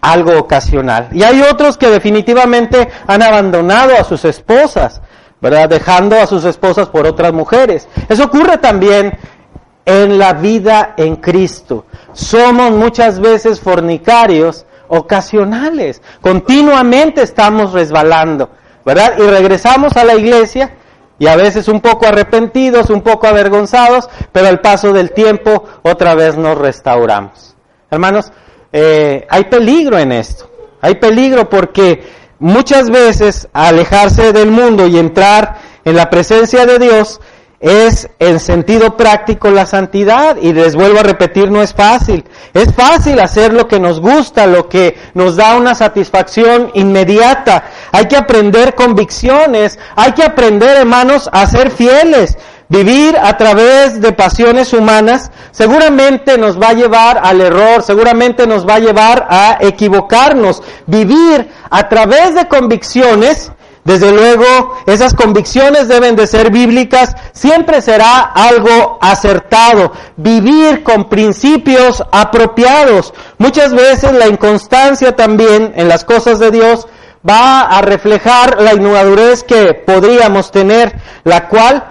algo 0.00 0.38
ocasional. 0.38 1.08
Y 1.12 1.22
hay 1.22 1.40
otros 1.40 1.78
que 1.78 1.88
definitivamente 1.88 2.88
han 3.06 3.22
abandonado 3.22 3.96
a 3.98 4.04
sus 4.04 4.24
esposas, 4.24 5.00
¿verdad? 5.40 5.68
Dejando 5.68 6.18
a 6.18 6.26
sus 6.26 6.44
esposas 6.44 6.88
por 6.88 7.06
otras 7.06 7.32
mujeres. 7.32 7.88
Eso 8.08 8.24
ocurre 8.24 8.58
también 8.58 9.16
en 9.84 10.18
la 10.18 10.32
vida 10.32 10.94
en 10.96 11.16
Cristo. 11.16 11.86
Somos 12.12 12.72
muchas 12.72 13.20
veces 13.20 13.60
fornicarios 13.60 14.66
ocasionales. 14.88 16.02
Continuamente 16.20 17.22
estamos 17.22 17.72
resbalando, 17.72 18.50
¿verdad? 18.84 19.14
Y 19.18 19.22
regresamos 19.22 19.96
a 19.96 20.04
la 20.04 20.14
iglesia 20.14 20.74
y 21.18 21.26
a 21.26 21.36
veces 21.36 21.68
un 21.68 21.80
poco 21.80 22.06
arrepentidos, 22.06 22.90
un 22.90 23.02
poco 23.02 23.26
avergonzados, 23.26 24.08
pero 24.32 24.48
al 24.48 24.60
paso 24.60 24.92
del 24.92 25.12
tiempo 25.12 25.64
otra 25.82 26.14
vez 26.14 26.36
nos 26.36 26.58
restauramos. 26.58 27.54
Hermanos, 27.90 28.32
eh, 28.72 29.26
hay 29.30 29.44
peligro 29.44 29.98
en 29.98 30.12
esto. 30.12 30.50
Hay 30.80 30.96
peligro 30.96 31.48
porque 31.48 32.04
muchas 32.38 32.90
veces 32.90 33.48
alejarse 33.52 34.32
del 34.32 34.50
mundo 34.50 34.86
y 34.86 34.98
entrar 34.98 35.56
en 35.84 35.96
la 35.96 36.10
presencia 36.10 36.66
de 36.66 36.78
Dios 36.78 37.20
es 37.64 38.10
en 38.18 38.40
sentido 38.40 38.94
práctico 38.94 39.50
la 39.50 39.64
santidad 39.64 40.36
y 40.36 40.52
les 40.52 40.76
vuelvo 40.76 41.00
a 41.00 41.02
repetir, 41.02 41.50
no 41.50 41.62
es 41.62 41.72
fácil. 41.72 42.22
Es 42.52 42.74
fácil 42.74 43.18
hacer 43.20 43.54
lo 43.54 43.66
que 43.66 43.80
nos 43.80 44.00
gusta, 44.00 44.46
lo 44.46 44.68
que 44.68 44.98
nos 45.14 45.36
da 45.36 45.56
una 45.56 45.74
satisfacción 45.74 46.70
inmediata. 46.74 47.64
Hay 47.90 48.04
que 48.04 48.18
aprender 48.18 48.74
convicciones, 48.74 49.78
hay 49.96 50.12
que 50.12 50.22
aprender, 50.22 50.76
hermanos, 50.76 51.30
a 51.32 51.46
ser 51.46 51.70
fieles. 51.70 52.36
Vivir 52.68 53.16
a 53.16 53.34
través 53.38 53.98
de 53.98 54.12
pasiones 54.12 54.74
humanas 54.74 55.30
seguramente 55.50 56.36
nos 56.36 56.60
va 56.60 56.68
a 56.68 56.74
llevar 56.74 57.18
al 57.22 57.40
error, 57.40 57.82
seguramente 57.82 58.46
nos 58.46 58.68
va 58.68 58.74
a 58.74 58.80
llevar 58.80 59.26
a 59.30 59.56
equivocarnos. 59.60 60.62
Vivir 60.86 61.48
a 61.70 61.88
través 61.88 62.34
de 62.34 62.46
convicciones 62.46 63.52
desde 63.84 64.12
luego, 64.12 64.78
esas 64.86 65.12
convicciones 65.12 65.88
deben 65.88 66.16
de 66.16 66.26
ser 66.26 66.50
bíblicas, 66.50 67.14
siempre 67.32 67.82
será 67.82 68.20
algo 68.20 68.98
acertado, 69.00 69.92
vivir 70.16 70.82
con 70.82 71.10
principios 71.10 72.02
apropiados. 72.10 73.12
Muchas 73.36 73.74
veces 73.74 74.14
la 74.14 74.26
inconstancia 74.26 75.14
también 75.14 75.74
en 75.76 75.88
las 75.88 76.04
cosas 76.04 76.38
de 76.38 76.50
Dios 76.50 76.86
va 77.28 77.60
a 77.60 77.82
reflejar 77.82 78.60
la 78.62 78.72
inmadurez 78.72 79.44
que 79.44 79.74
podríamos 79.74 80.50
tener, 80.50 80.94
la 81.24 81.48
cual 81.48 81.84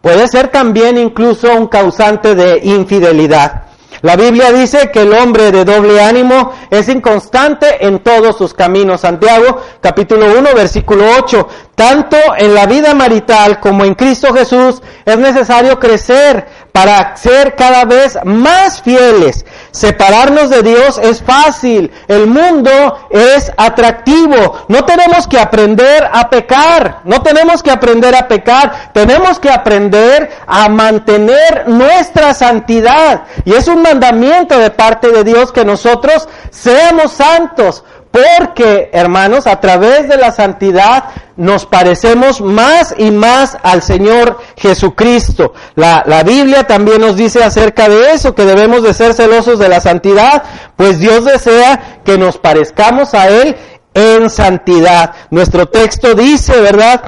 puede 0.00 0.26
ser 0.26 0.48
también 0.48 0.98
incluso 0.98 1.52
un 1.54 1.68
causante 1.68 2.34
de 2.34 2.58
infidelidad. 2.64 3.66
La 4.02 4.16
Biblia 4.16 4.52
dice 4.52 4.90
que 4.90 5.02
el 5.02 5.12
hombre 5.12 5.50
de 5.50 5.64
doble 5.64 6.00
ánimo 6.00 6.52
es 6.70 6.88
inconstante 6.88 7.86
en 7.86 8.00
todos 8.00 8.36
sus 8.36 8.52
caminos. 8.52 9.00
Santiago 9.00 9.62
capítulo 9.80 10.26
1 10.38 10.54
versículo 10.54 11.04
8. 11.18 11.48
Tanto 11.74 12.16
en 12.38 12.54
la 12.54 12.66
vida 12.66 12.94
marital 12.94 13.60
como 13.60 13.84
en 13.84 13.94
Cristo 13.94 14.32
Jesús 14.34 14.82
es 15.04 15.18
necesario 15.18 15.78
crecer 15.78 16.46
para 16.76 17.16
ser 17.16 17.54
cada 17.54 17.86
vez 17.86 18.18
más 18.24 18.82
fieles. 18.82 19.46
Separarnos 19.70 20.50
de 20.50 20.62
Dios 20.62 20.98
es 20.98 21.22
fácil. 21.22 21.90
El 22.06 22.26
mundo 22.26 23.08
es 23.08 23.50
atractivo. 23.56 24.66
No 24.68 24.84
tenemos 24.84 25.26
que 25.26 25.38
aprender 25.38 26.06
a 26.12 26.28
pecar. 26.28 27.00
No 27.04 27.22
tenemos 27.22 27.62
que 27.62 27.70
aprender 27.70 28.14
a 28.14 28.28
pecar. 28.28 28.90
Tenemos 28.92 29.38
que 29.38 29.48
aprender 29.48 30.30
a 30.46 30.68
mantener 30.68 31.66
nuestra 31.66 32.34
santidad. 32.34 33.22
Y 33.46 33.54
es 33.54 33.68
un 33.68 33.80
mandamiento 33.80 34.58
de 34.58 34.70
parte 34.70 35.08
de 35.12 35.24
Dios 35.24 35.52
que 35.52 35.64
nosotros 35.64 36.28
seamos 36.50 37.10
santos. 37.12 37.84
Porque, 38.16 38.88
hermanos, 38.94 39.46
a 39.46 39.60
través 39.60 40.08
de 40.08 40.16
la 40.16 40.32
santidad 40.32 41.04
nos 41.36 41.66
parecemos 41.66 42.40
más 42.40 42.94
y 42.96 43.10
más 43.10 43.58
al 43.62 43.82
Señor 43.82 44.38
Jesucristo. 44.56 45.52
La, 45.74 46.02
la, 46.06 46.22
Biblia 46.22 46.64
también 46.64 47.02
nos 47.02 47.16
dice 47.16 47.44
acerca 47.44 47.90
de 47.90 48.12
eso, 48.12 48.34
que 48.34 48.46
debemos 48.46 48.82
de 48.82 48.94
ser 48.94 49.12
celosos 49.12 49.58
de 49.58 49.68
la 49.68 49.80
santidad, 49.80 50.44
pues 50.76 50.98
Dios 50.98 51.26
desea 51.26 52.00
que 52.06 52.16
nos 52.16 52.38
parezcamos 52.38 53.12
a 53.12 53.28
Él 53.28 53.54
en 53.92 54.30
santidad. 54.30 55.12
Nuestro 55.30 55.66
texto 55.66 56.14
dice, 56.14 56.58
¿verdad?, 56.58 57.02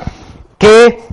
que 0.59 1.09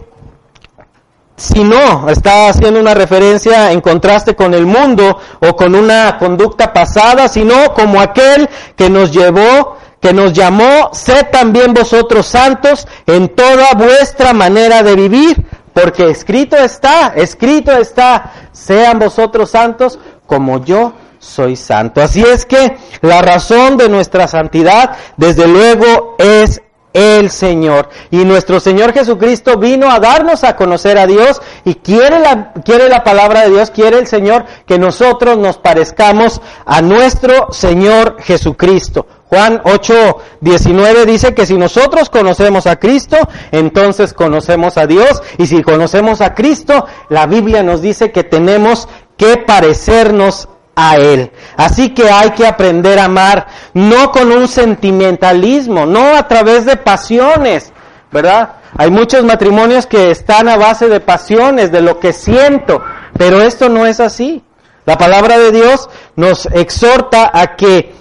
si 1.37 1.63
no 1.63 2.09
está 2.09 2.49
haciendo 2.49 2.79
una 2.79 2.93
referencia 2.93 3.71
en 3.71 3.81
contraste 3.81 4.35
con 4.35 4.53
el 4.53 4.65
mundo 4.65 5.17
o 5.39 5.55
con 5.55 5.75
una 5.75 6.17
conducta 6.17 6.73
pasada, 6.73 7.27
sino 7.27 7.73
como 7.73 8.01
aquel 8.01 8.49
que 8.75 8.89
nos 8.89 9.11
llevó 9.11 9.77
que 10.05 10.13
nos 10.13 10.33
llamó, 10.33 10.91
sed 10.91 11.31
también 11.31 11.73
vosotros 11.73 12.27
santos 12.27 12.87
en 13.07 13.29
toda 13.29 13.73
vuestra 13.73 14.33
manera 14.33 14.83
de 14.83 14.95
vivir, 14.95 15.47
porque 15.73 16.11
escrito 16.11 16.55
está, 16.57 17.13
escrito 17.15 17.71
está, 17.71 18.31
sean 18.51 18.99
vosotros 18.99 19.49
santos 19.49 19.97
como 20.27 20.63
yo 20.63 20.93
soy 21.17 21.55
santo. 21.55 22.03
Así 22.03 22.21
es 22.21 22.45
que 22.45 22.77
la 23.01 23.23
razón 23.23 23.77
de 23.77 23.89
nuestra 23.89 24.27
santidad, 24.27 24.95
desde 25.17 25.47
luego, 25.47 26.15
es 26.19 26.61
el 26.93 27.31
Señor. 27.31 27.89
Y 28.11 28.17
nuestro 28.25 28.59
Señor 28.59 28.93
Jesucristo 28.93 29.57
vino 29.57 29.89
a 29.89 29.99
darnos 29.99 30.43
a 30.43 30.55
conocer 30.55 30.99
a 30.99 31.07
Dios 31.07 31.41
y 31.63 31.73
quiere 31.73 32.19
la, 32.19 32.53
quiere 32.63 32.89
la 32.89 33.03
palabra 33.03 33.41
de 33.41 33.49
Dios, 33.49 33.71
quiere 33.71 33.97
el 33.97 34.05
Señor 34.05 34.45
que 34.67 34.77
nosotros 34.77 35.35
nos 35.39 35.57
parezcamos 35.57 36.41
a 36.63 36.83
nuestro 36.83 37.51
Señor 37.51 38.17
Jesucristo. 38.21 39.07
Juan 39.27 39.61
8, 39.63 40.17
19 40.41 41.05
dice 41.05 41.33
que 41.33 41.45
si 41.45 41.57
nosotros 41.57 42.09
conocemos 42.09 42.67
a 42.67 42.75
Cristo, 42.77 43.17
entonces 43.51 44.13
conocemos 44.13 44.77
a 44.77 44.85
Dios. 44.85 45.21
Y 45.37 45.47
si 45.47 45.63
conocemos 45.63 46.21
a 46.21 46.35
Cristo, 46.35 46.85
la 47.09 47.25
Biblia 47.25 47.63
nos 47.63 47.81
dice 47.81 48.11
que 48.11 48.23
tenemos 48.23 48.87
que 49.17 49.37
parecernos 49.37 50.47
a 50.75 50.97
Él. 50.97 51.31
Así 51.57 51.93
que 51.93 52.09
hay 52.09 52.31
que 52.31 52.45
aprender 52.45 52.99
a 52.99 53.05
amar, 53.05 53.47
no 53.73 54.11
con 54.11 54.31
un 54.31 54.47
sentimentalismo, 54.47 55.85
no 55.85 56.15
a 56.15 56.27
través 56.27 56.65
de 56.65 56.75
pasiones, 56.75 57.71
¿verdad? 58.11 58.55
Hay 58.77 58.91
muchos 58.91 59.23
matrimonios 59.23 59.87
que 59.87 60.11
están 60.11 60.49
a 60.49 60.57
base 60.57 60.87
de 60.89 60.99
pasiones, 60.99 61.71
de 61.71 61.81
lo 61.81 61.99
que 61.99 62.13
siento, 62.13 62.83
pero 63.17 63.41
esto 63.41 63.69
no 63.69 63.85
es 63.85 63.99
así. 63.99 64.43
La 64.85 64.97
palabra 64.97 65.39
de 65.39 65.51
Dios 65.51 65.89
nos 66.15 66.45
exhorta 66.47 67.31
a 67.33 67.55
que 67.55 67.95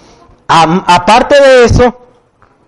aparte 0.47 1.41
de 1.41 1.65
eso, 1.65 1.97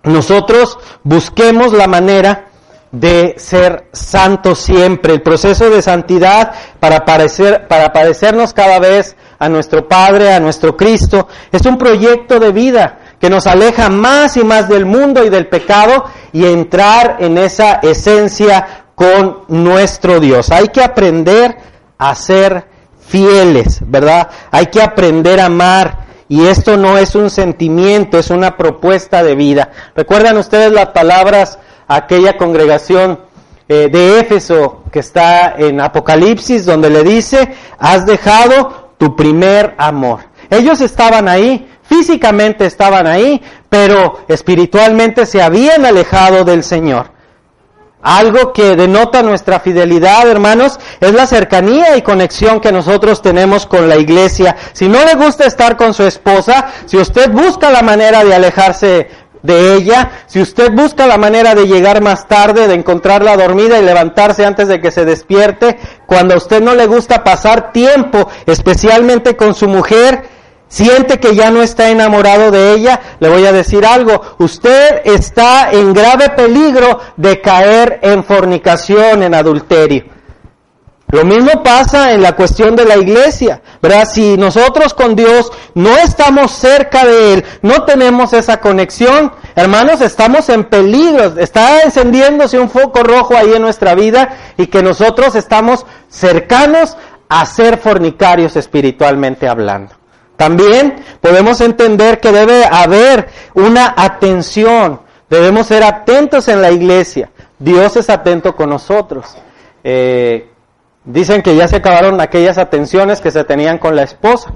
nosotros 0.04 0.78
busquemos 1.02 1.72
la 1.72 1.86
manera 1.86 2.48
de 2.90 3.34
ser 3.38 3.88
santos 3.92 4.60
siempre. 4.60 5.12
El 5.12 5.22
proceso 5.22 5.68
de 5.70 5.82
santidad 5.82 6.52
para, 6.80 7.04
parecer, 7.04 7.68
para 7.68 7.92
parecernos 7.92 8.52
cada 8.52 8.78
vez 8.78 9.16
a 9.38 9.48
nuestro 9.48 9.86
Padre, 9.86 10.32
a 10.32 10.40
nuestro 10.40 10.76
Cristo, 10.76 11.28
es 11.52 11.64
un 11.66 11.76
proyecto 11.78 12.40
de 12.40 12.52
vida 12.52 12.98
que 13.20 13.30
nos 13.30 13.46
aleja 13.46 13.88
más 13.88 14.36
y 14.36 14.44
más 14.44 14.68
del 14.68 14.86
mundo 14.86 15.24
y 15.24 15.28
del 15.28 15.48
pecado 15.48 16.04
y 16.32 16.44
entrar 16.46 17.16
en 17.20 17.36
esa 17.36 17.74
esencia 17.82 18.84
con 18.94 19.40
nuestro 19.48 20.20
Dios. 20.20 20.50
Hay 20.50 20.68
que 20.68 20.82
aprender 20.82 21.56
a 21.98 22.14
ser 22.14 22.66
fieles, 23.06 23.80
¿verdad? 23.86 24.28
Hay 24.50 24.66
que 24.66 24.82
aprender 24.82 25.40
a 25.40 25.46
amar 25.46 26.07
Y 26.28 26.46
esto 26.46 26.76
no 26.76 26.98
es 26.98 27.14
un 27.14 27.30
sentimiento, 27.30 28.18
es 28.18 28.30
una 28.30 28.56
propuesta 28.56 29.22
de 29.22 29.34
vida. 29.34 29.70
¿Recuerdan 29.96 30.36
ustedes 30.36 30.70
las 30.72 30.88
palabras 30.88 31.58
a 31.86 31.96
aquella 31.96 32.36
congregación 32.36 33.20
eh, 33.66 33.88
de 33.90 34.20
Éfeso 34.20 34.82
que 34.92 34.98
está 34.98 35.54
en 35.56 35.80
Apocalipsis, 35.80 36.66
donde 36.66 36.90
le 36.90 37.02
dice, 37.02 37.54
has 37.78 38.04
dejado 38.04 38.92
tu 38.98 39.16
primer 39.16 39.74
amor? 39.78 40.20
Ellos 40.50 40.82
estaban 40.82 41.28
ahí, 41.28 41.66
físicamente 41.82 42.66
estaban 42.66 43.06
ahí, 43.06 43.42
pero 43.70 44.20
espiritualmente 44.28 45.24
se 45.24 45.40
habían 45.40 45.86
alejado 45.86 46.44
del 46.44 46.62
Señor. 46.62 47.17
Algo 48.00 48.52
que 48.52 48.76
denota 48.76 49.22
nuestra 49.22 49.58
fidelidad, 49.58 50.28
hermanos, 50.28 50.78
es 51.00 51.12
la 51.12 51.26
cercanía 51.26 51.96
y 51.96 52.02
conexión 52.02 52.60
que 52.60 52.70
nosotros 52.70 53.22
tenemos 53.22 53.66
con 53.66 53.88
la 53.88 53.96
iglesia. 53.96 54.56
Si 54.72 54.88
no 54.88 55.04
le 55.04 55.14
gusta 55.14 55.46
estar 55.46 55.76
con 55.76 55.92
su 55.92 56.04
esposa, 56.04 56.72
si 56.86 56.96
usted 56.96 57.30
busca 57.30 57.70
la 57.70 57.82
manera 57.82 58.24
de 58.24 58.34
alejarse 58.34 59.08
de 59.42 59.74
ella, 59.74 60.10
si 60.26 60.40
usted 60.40 60.70
busca 60.72 61.08
la 61.08 61.16
manera 61.16 61.56
de 61.56 61.66
llegar 61.66 62.00
más 62.00 62.28
tarde, 62.28 62.68
de 62.68 62.74
encontrarla 62.74 63.36
dormida 63.36 63.78
y 63.80 63.84
levantarse 63.84 64.46
antes 64.46 64.68
de 64.68 64.80
que 64.80 64.92
se 64.92 65.04
despierte, 65.04 65.76
cuando 66.06 66.34
a 66.34 66.38
usted 66.38 66.60
no 66.60 66.74
le 66.76 66.86
gusta 66.86 67.24
pasar 67.24 67.72
tiempo, 67.72 68.28
especialmente 68.46 69.36
con 69.36 69.54
su 69.54 69.66
mujer, 69.66 70.37
siente 70.68 71.18
que 71.18 71.34
ya 71.34 71.50
no 71.50 71.62
está 71.62 71.90
enamorado 71.90 72.50
de 72.50 72.72
ella, 72.74 73.00
le 73.20 73.28
voy 73.28 73.44
a 73.46 73.52
decir 73.52 73.84
algo, 73.84 74.36
usted 74.38 75.02
está 75.04 75.72
en 75.72 75.92
grave 75.92 76.30
peligro 76.30 77.00
de 77.16 77.40
caer 77.40 77.98
en 78.02 78.22
fornicación, 78.22 79.22
en 79.22 79.34
adulterio. 79.34 80.18
Lo 81.10 81.24
mismo 81.24 81.62
pasa 81.62 82.12
en 82.12 82.20
la 82.20 82.36
cuestión 82.36 82.76
de 82.76 82.84
la 82.84 82.98
iglesia, 82.98 83.62
¿verdad? 83.80 84.06
Si 84.06 84.36
nosotros 84.36 84.92
con 84.92 85.16
Dios 85.16 85.50
no 85.74 85.96
estamos 85.96 86.52
cerca 86.52 87.06
de 87.06 87.32
Él, 87.32 87.44
no 87.62 87.84
tenemos 87.84 88.34
esa 88.34 88.60
conexión, 88.60 89.32
hermanos, 89.56 90.02
estamos 90.02 90.50
en 90.50 90.64
peligro, 90.64 91.40
está 91.40 91.80
encendiéndose 91.80 92.58
un 92.58 92.68
foco 92.68 93.02
rojo 93.02 93.34
ahí 93.34 93.54
en 93.54 93.62
nuestra 93.62 93.94
vida 93.94 94.36
y 94.58 94.66
que 94.66 94.82
nosotros 94.82 95.34
estamos 95.34 95.86
cercanos 96.10 96.98
a 97.30 97.46
ser 97.46 97.78
fornicarios 97.78 98.56
espiritualmente 98.56 99.48
hablando. 99.48 99.97
También 100.38 100.94
podemos 101.20 101.60
entender 101.60 102.20
que 102.20 102.30
debe 102.30 102.64
haber 102.64 103.28
una 103.54 103.92
atención, 103.96 105.00
debemos 105.28 105.66
ser 105.66 105.82
atentos 105.82 106.46
en 106.46 106.62
la 106.62 106.70
iglesia. 106.70 107.32
Dios 107.58 107.96
es 107.96 108.08
atento 108.08 108.54
con 108.54 108.70
nosotros. 108.70 109.36
Eh, 109.82 110.48
dicen 111.04 111.42
que 111.42 111.56
ya 111.56 111.66
se 111.66 111.78
acabaron 111.78 112.20
aquellas 112.20 112.56
atenciones 112.56 113.20
que 113.20 113.32
se 113.32 113.42
tenían 113.42 113.78
con 113.78 113.96
la 113.96 114.04
esposa, 114.04 114.52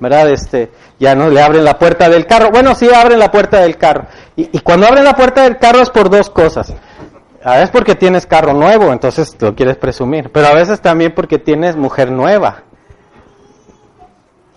¿verdad? 0.00 0.28
Este, 0.28 0.70
ya 0.98 1.14
no 1.14 1.30
le 1.30 1.40
abren 1.40 1.64
la 1.64 1.78
puerta 1.78 2.10
del 2.10 2.26
carro. 2.26 2.50
Bueno, 2.50 2.74
sí 2.74 2.90
abren 2.94 3.18
la 3.18 3.30
puerta 3.30 3.58
del 3.60 3.78
carro. 3.78 4.04
Y, 4.36 4.50
y 4.52 4.60
cuando 4.60 4.86
abren 4.86 5.02
la 5.02 5.16
puerta 5.16 5.44
del 5.44 5.56
carro 5.56 5.80
es 5.80 5.88
por 5.88 6.10
dos 6.10 6.28
cosas. 6.28 6.74
A 7.42 7.54
veces 7.54 7.70
porque 7.70 7.94
tienes 7.94 8.26
carro 8.26 8.52
nuevo, 8.52 8.92
entonces 8.92 9.34
lo 9.40 9.54
quieres 9.54 9.78
presumir. 9.78 10.30
Pero 10.30 10.48
a 10.48 10.52
veces 10.52 10.82
también 10.82 11.14
porque 11.14 11.38
tienes 11.38 11.74
mujer 11.74 12.12
nueva. 12.12 12.64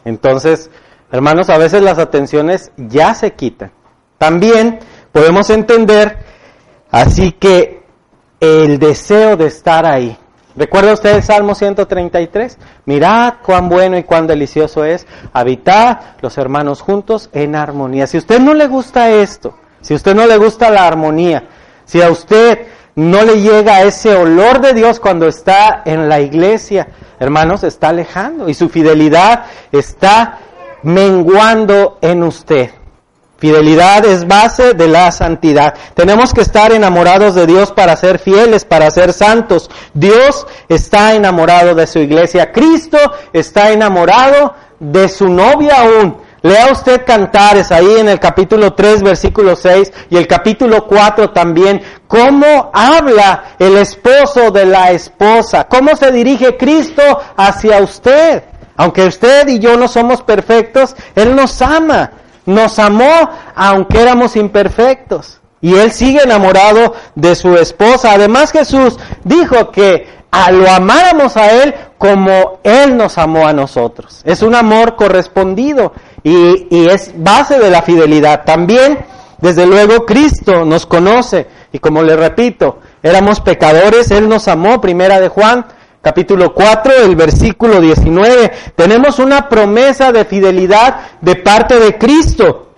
Entonces, 0.05 0.69
hermanos, 1.11 1.49
a 1.49 1.57
veces 1.57 1.81
las 1.81 1.99
atenciones 1.99 2.71
ya 2.77 3.13
se 3.13 3.33
quitan. 3.33 3.71
También 4.17 4.79
podemos 5.11 5.49
entender, 5.49 6.17
así 6.89 7.33
que 7.33 7.83
el 8.39 8.79
deseo 8.79 9.35
de 9.35 9.47
estar 9.47 9.85
ahí. 9.85 10.17
¿Recuerda 10.55 10.93
usted 10.93 11.15
el 11.15 11.23
Salmo 11.23 11.53
133? 11.53 12.57
Mirad 12.85 13.35
cuán 13.43 13.67
bueno 13.67 13.97
y 13.97 14.03
cuán 14.03 14.25
delicioso 14.25 14.85
es 14.85 15.05
habitar 15.33 16.15
los 16.21 16.37
hermanos 16.37 16.81
juntos 16.81 17.29
en 17.33 17.55
armonía. 17.55 18.07
Si 18.07 18.15
a 18.15 18.21
usted 18.21 18.39
no 18.39 18.53
le 18.53 18.67
gusta 18.67 19.09
esto, 19.09 19.57
si 19.81 19.93
a 19.93 19.97
usted 19.97 20.15
no 20.15 20.25
le 20.25 20.37
gusta 20.37 20.69
la 20.69 20.87
armonía, 20.87 21.43
si 21.83 22.01
a 22.01 22.09
usted 22.09 22.67
no 22.95 23.23
le 23.23 23.41
llega 23.41 23.84
ese 23.84 24.15
olor 24.15 24.62
de 24.62 24.73
Dios 24.73 24.99
cuando 24.99 25.27
está 25.27 25.81
en 25.86 26.08
la 26.08 26.21
iglesia, 26.21 26.88
hermanos, 27.19 27.63
está 27.63 27.89
alejando 27.89 28.47
y 28.47 28.53
su 28.53 28.69
fidelidad 28.69 29.45
está 29.71 30.39
menguando 30.84 31.97
en 32.01 32.23
usted. 32.23 32.71
Fidelidad 33.38 34.05
es 34.05 34.25
base 34.25 34.73
de 34.73 34.88
la 34.88 35.12
santidad. 35.12 35.73
Tenemos 35.93 36.34
que 36.34 36.39
estar 36.39 36.71
enamorados 36.71 37.36
de 37.36 37.45
Dios 37.45 37.71
para 37.73 37.97
ser 37.97 38.17
fieles, 38.17 38.63
para 38.63 38.89
ser 38.91 39.12
santos. 39.12 39.69
Dios 39.93 40.47
está 40.69 41.15
enamorado 41.15 41.75
de 41.75 41.86
su 41.86 41.99
iglesia. 41.99 42.53
Cristo 42.53 42.97
está 43.34 43.71
enamorado 43.71 44.53
de 44.79 45.10
su 45.10 45.27
novia 45.27 45.81
aún. 45.81 46.24
Lea 46.45 46.71
usted 46.71 47.03
Cantares 47.03 47.71
ahí 47.71 47.97
en 47.97 48.08
el 48.08 48.19
capítulo 48.19 48.73
3, 48.73 49.01
versículo 49.01 49.55
6 49.55 49.91
y 50.12 50.17
el 50.17 50.27
capítulo 50.27 50.86
4 50.86 51.31
también, 51.31 51.81
cómo 52.08 52.69
habla 52.71 53.55
el 53.58 53.75
esposo 53.77 54.51
de 54.51 54.67
la 54.67 54.91
esposa, 54.91 55.63
cómo 55.67 55.95
se 55.95 56.12
dirige 56.12 56.55
Cristo 56.55 57.01
hacia 57.36 57.81
usted. 57.81 58.43
Aunque 58.77 59.08
usted 59.08 59.47
y 59.47 59.58
yo 59.58 59.75
no 59.75 59.88
somos 59.88 60.21
perfectos, 60.21 60.95
Él 61.15 61.36
nos 61.36 61.63
ama, 61.63 62.12
nos 62.45 62.77
amó 62.77 63.27
aunque 63.55 64.03
éramos 64.03 64.36
imperfectos. 64.36 65.41
Y 65.62 65.73
Él 65.73 65.91
sigue 65.91 66.21
enamorado 66.21 66.93
de 67.15 67.34
su 67.34 67.55
esposa. 67.55 68.12
Además 68.12 68.51
Jesús 68.51 68.99
dijo 69.23 69.71
que 69.71 70.08
a 70.29 70.51
lo 70.51 70.69
amáramos 70.69 71.38
a 71.38 71.63
Él 71.63 71.73
como 71.97 72.60
Él 72.63 72.97
nos 72.97 73.17
amó 73.17 73.47
a 73.47 73.53
nosotros. 73.53 74.21
Es 74.25 74.43
un 74.43 74.53
amor 74.53 74.95
correspondido 74.95 75.93
y, 76.25 76.88
es 76.88 77.11
base 77.15 77.59
de 77.59 77.69
la 77.69 77.83
fidelidad. 77.83 78.43
También, 78.43 78.97
desde 79.39 79.67
luego, 79.67 80.05
Cristo 80.05 80.65
nos 80.65 80.88
conoce 80.88 81.45
y 81.71 81.77
como 81.77 82.01
le 82.01 82.15
repito, 82.15 82.79
éramos 83.03 83.39
pecadores, 83.41 84.09
Él 84.09 84.27
nos 84.27 84.47
amó, 84.47 84.81
primera 84.81 85.19
de 85.19 85.27
Juan, 85.27 85.67
capítulo 86.01 86.51
4, 86.51 86.93
el 87.03 87.15
versículo 87.15 87.79
19. 87.79 88.51
Tenemos 88.75 89.19
una 89.19 89.47
promesa 89.47 90.11
de 90.11 90.25
fidelidad 90.25 90.95
de 91.21 91.35
parte 91.35 91.79
de 91.79 91.95
Cristo. 91.95 92.71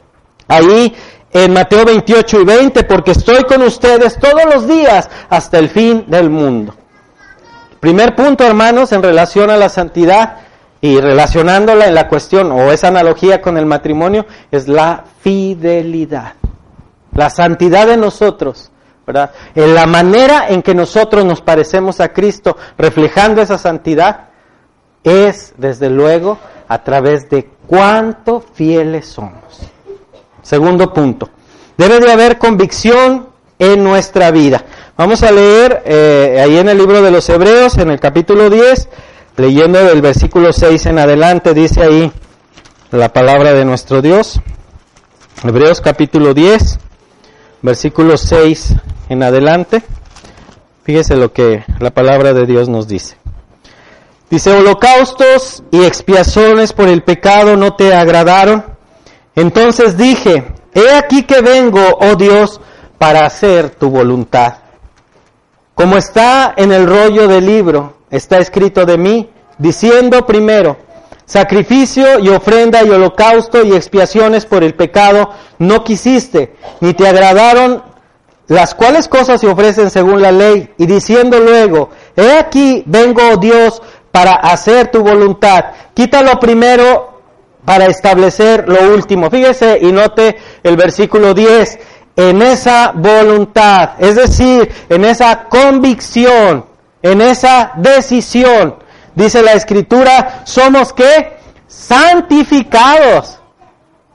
Ahí 0.49 0.93
en 1.31 1.53
Mateo 1.53 1.85
28 1.85 2.41
y 2.41 2.43
20, 2.43 2.83
porque 2.83 3.11
estoy 3.11 3.45
con 3.45 3.61
ustedes 3.61 4.19
todos 4.19 4.43
los 4.53 4.67
días 4.67 5.09
hasta 5.29 5.57
el 5.57 5.69
fin 5.69 6.03
del 6.07 6.29
mundo. 6.29 6.75
Primer 7.79 8.13
punto, 8.13 8.43
hermanos, 8.43 8.91
en 8.91 9.03
relación 9.03 9.49
a 9.49 9.55
la 9.55 9.69
santidad 9.69 10.46
y 10.87 11.01
relacionándola 11.01 11.87
en 11.87 11.95
la 11.95 12.07
cuestión 12.07 12.49
o 12.51 12.71
esa 12.71 12.87
analogía 12.87 13.41
con 13.41 13.57
el 13.57 13.65
matrimonio, 13.65 14.25
es 14.51 14.69
la 14.69 15.03
fidelidad. 15.19 16.35
La 17.13 17.29
santidad 17.29 17.87
de 17.87 17.97
nosotros, 17.97 18.71
¿verdad? 19.05 19.31
En 19.53 19.75
la 19.75 19.85
manera 19.85 20.47
en 20.47 20.61
que 20.61 20.73
nosotros 20.73 21.25
nos 21.25 21.41
parecemos 21.41 21.99
a 21.99 22.13
Cristo, 22.13 22.55
reflejando 22.77 23.41
esa 23.41 23.57
santidad, 23.57 24.29
es, 25.03 25.53
desde 25.57 25.89
luego, 25.89 26.37
a 26.69 26.81
través 26.83 27.29
de 27.29 27.49
cuánto 27.67 28.39
fieles 28.39 29.07
somos. 29.07 29.59
Segundo 30.41 30.93
punto, 30.93 31.29
debe 31.77 31.99
de 31.99 32.13
haber 32.13 32.37
convicción 32.37 33.27
en 33.59 33.83
nuestra 33.83 34.31
vida. 34.31 34.63
Vamos 34.95 35.21
a 35.23 35.31
leer 35.31 35.83
eh, 35.85 36.41
ahí 36.41 36.57
en 36.57 36.69
el 36.69 36.77
libro 36.77 37.01
de 37.01 37.11
los 37.11 37.27
Hebreos, 37.27 37.77
en 37.77 37.91
el 37.91 37.99
capítulo 37.99 38.49
10, 38.49 38.87
leyendo 39.37 39.83
del 39.83 40.01
versículo 40.01 40.51
6 40.51 40.87
en 40.87 40.99
adelante, 40.99 41.53
dice 41.53 41.83
ahí 41.83 42.11
la 42.91 43.13
palabra 43.13 43.53
de 43.53 43.65
nuestro 43.65 44.01
Dios. 44.01 44.41
Hebreos 45.43 45.79
capítulo 45.79 46.33
10, 46.33 46.79
versículo 47.61 48.17
6 48.17 48.73
en 49.09 49.23
adelante. 49.23 49.83
Fíjese 50.83 51.15
lo 51.15 51.31
que 51.31 51.63
la 51.79 51.91
palabra 51.91 52.33
de 52.33 52.45
Dios 52.47 52.67
nos 52.67 52.87
dice. 52.87 53.17
Dice, 54.29 54.51
holocaustos 54.51 55.63
y 55.71 55.85
expiaciones 55.85 56.73
por 56.73 56.89
el 56.89 57.03
pecado 57.03 57.55
no 57.55 57.75
te 57.75 57.93
agradaron. 57.93 58.65
Entonces 59.35 59.97
dije, 59.97 60.51
he 60.73 60.95
aquí 60.95 61.23
que 61.23 61.41
vengo, 61.41 61.81
oh 62.01 62.15
Dios, 62.15 62.59
para 62.97 63.25
hacer 63.25 63.69
tu 63.69 63.89
voluntad. 63.89 64.55
Como 65.75 65.95
está 65.95 66.55
en 66.57 66.71
el 66.71 66.87
rollo 66.87 67.27
del 67.27 67.45
libro, 67.45 67.96
está 68.09 68.37
escrito 68.39 68.85
de 68.85 68.97
mí, 68.97 69.29
diciendo 69.57 70.25
primero, 70.25 70.77
sacrificio 71.25 72.19
y 72.19 72.29
ofrenda 72.29 72.83
y 72.83 72.89
holocausto 72.89 73.63
y 73.63 73.73
expiaciones 73.73 74.45
por 74.45 74.63
el 74.63 74.75
pecado 74.75 75.29
no 75.59 75.83
quisiste, 75.83 76.55
ni 76.79 76.93
te 76.93 77.07
agradaron 77.07 77.83
las 78.47 78.73
cuales 78.73 79.07
cosas 79.07 79.41
se 79.41 79.47
ofrecen 79.47 79.89
según 79.89 80.21
la 80.21 80.31
ley, 80.31 80.73
y 80.77 80.85
diciendo 80.85 81.39
luego, 81.39 81.89
he 82.15 82.37
aquí 82.37 82.83
vengo 82.85 83.21
oh 83.33 83.37
Dios 83.37 83.81
para 84.11 84.33
hacer 84.35 84.87
tu 84.87 85.03
voluntad. 85.03 85.65
Quítalo 85.93 86.39
primero 86.39 87.21
para 87.65 87.87
establecer 87.87 88.69
lo 88.69 88.93
último. 88.93 89.29
Fíjese 89.29 89.77
y 89.81 89.91
note 89.91 90.37
el 90.63 90.77
versículo 90.77 91.33
10 91.33 91.79
en 92.15 92.41
esa 92.41 92.93
voluntad, 92.95 93.91
es 93.99 94.15
decir, 94.15 94.71
en 94.89 95.05
esa 95.05 95.43
convicción, 95.49 96.65
en 97.01 97.21
esa 97.21 97.73
decisión. 97.75 98.75
Dice 99.15 99.41
la 99.41 99.53
escritura, 99.53 100.41
somos 100.45 100.93
que 100.93 101.37
santificados. 101.67 103.39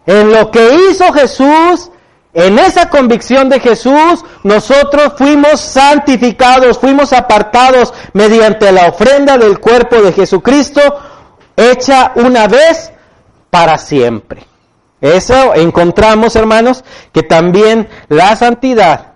En 0.07 0.33
lo 0.33 0.51
que 0.51 0.75
hizo 0.91 1.13
Jesús, 1.13 1.91
en 2.35 2.59
esa 2.59 2.89
convicción 2.89 3.49
de 3.49 3.61
Jesús, 3.61 4.25
nosotros 4.43 5.13
fuimos 5.17 5.61
santificados, 5.61 6.79
fuimos 6.79 7.13
apartados 7.13 7.93
mediante 8.13 8.73
la 8.73 8.89
ofrenda 8.89 9.37
del 9.39 9.61
cuerpo 9.61 9.97
de 9.97 10.13
Jesucristo, 10.13 10.81
hecha 11.57 12.13
una 12.17 12.49
vez 12.49 12.93
para 13.51 13.79
siempre. 13.79 14.47
Eso 15.01 15.55
encontramos, 15.55 16.37
hermanos, 16.37 16.85
que 17.13 17.23
también 17.23 17.89
la 18.09 18.35
santidad 18.37 19.12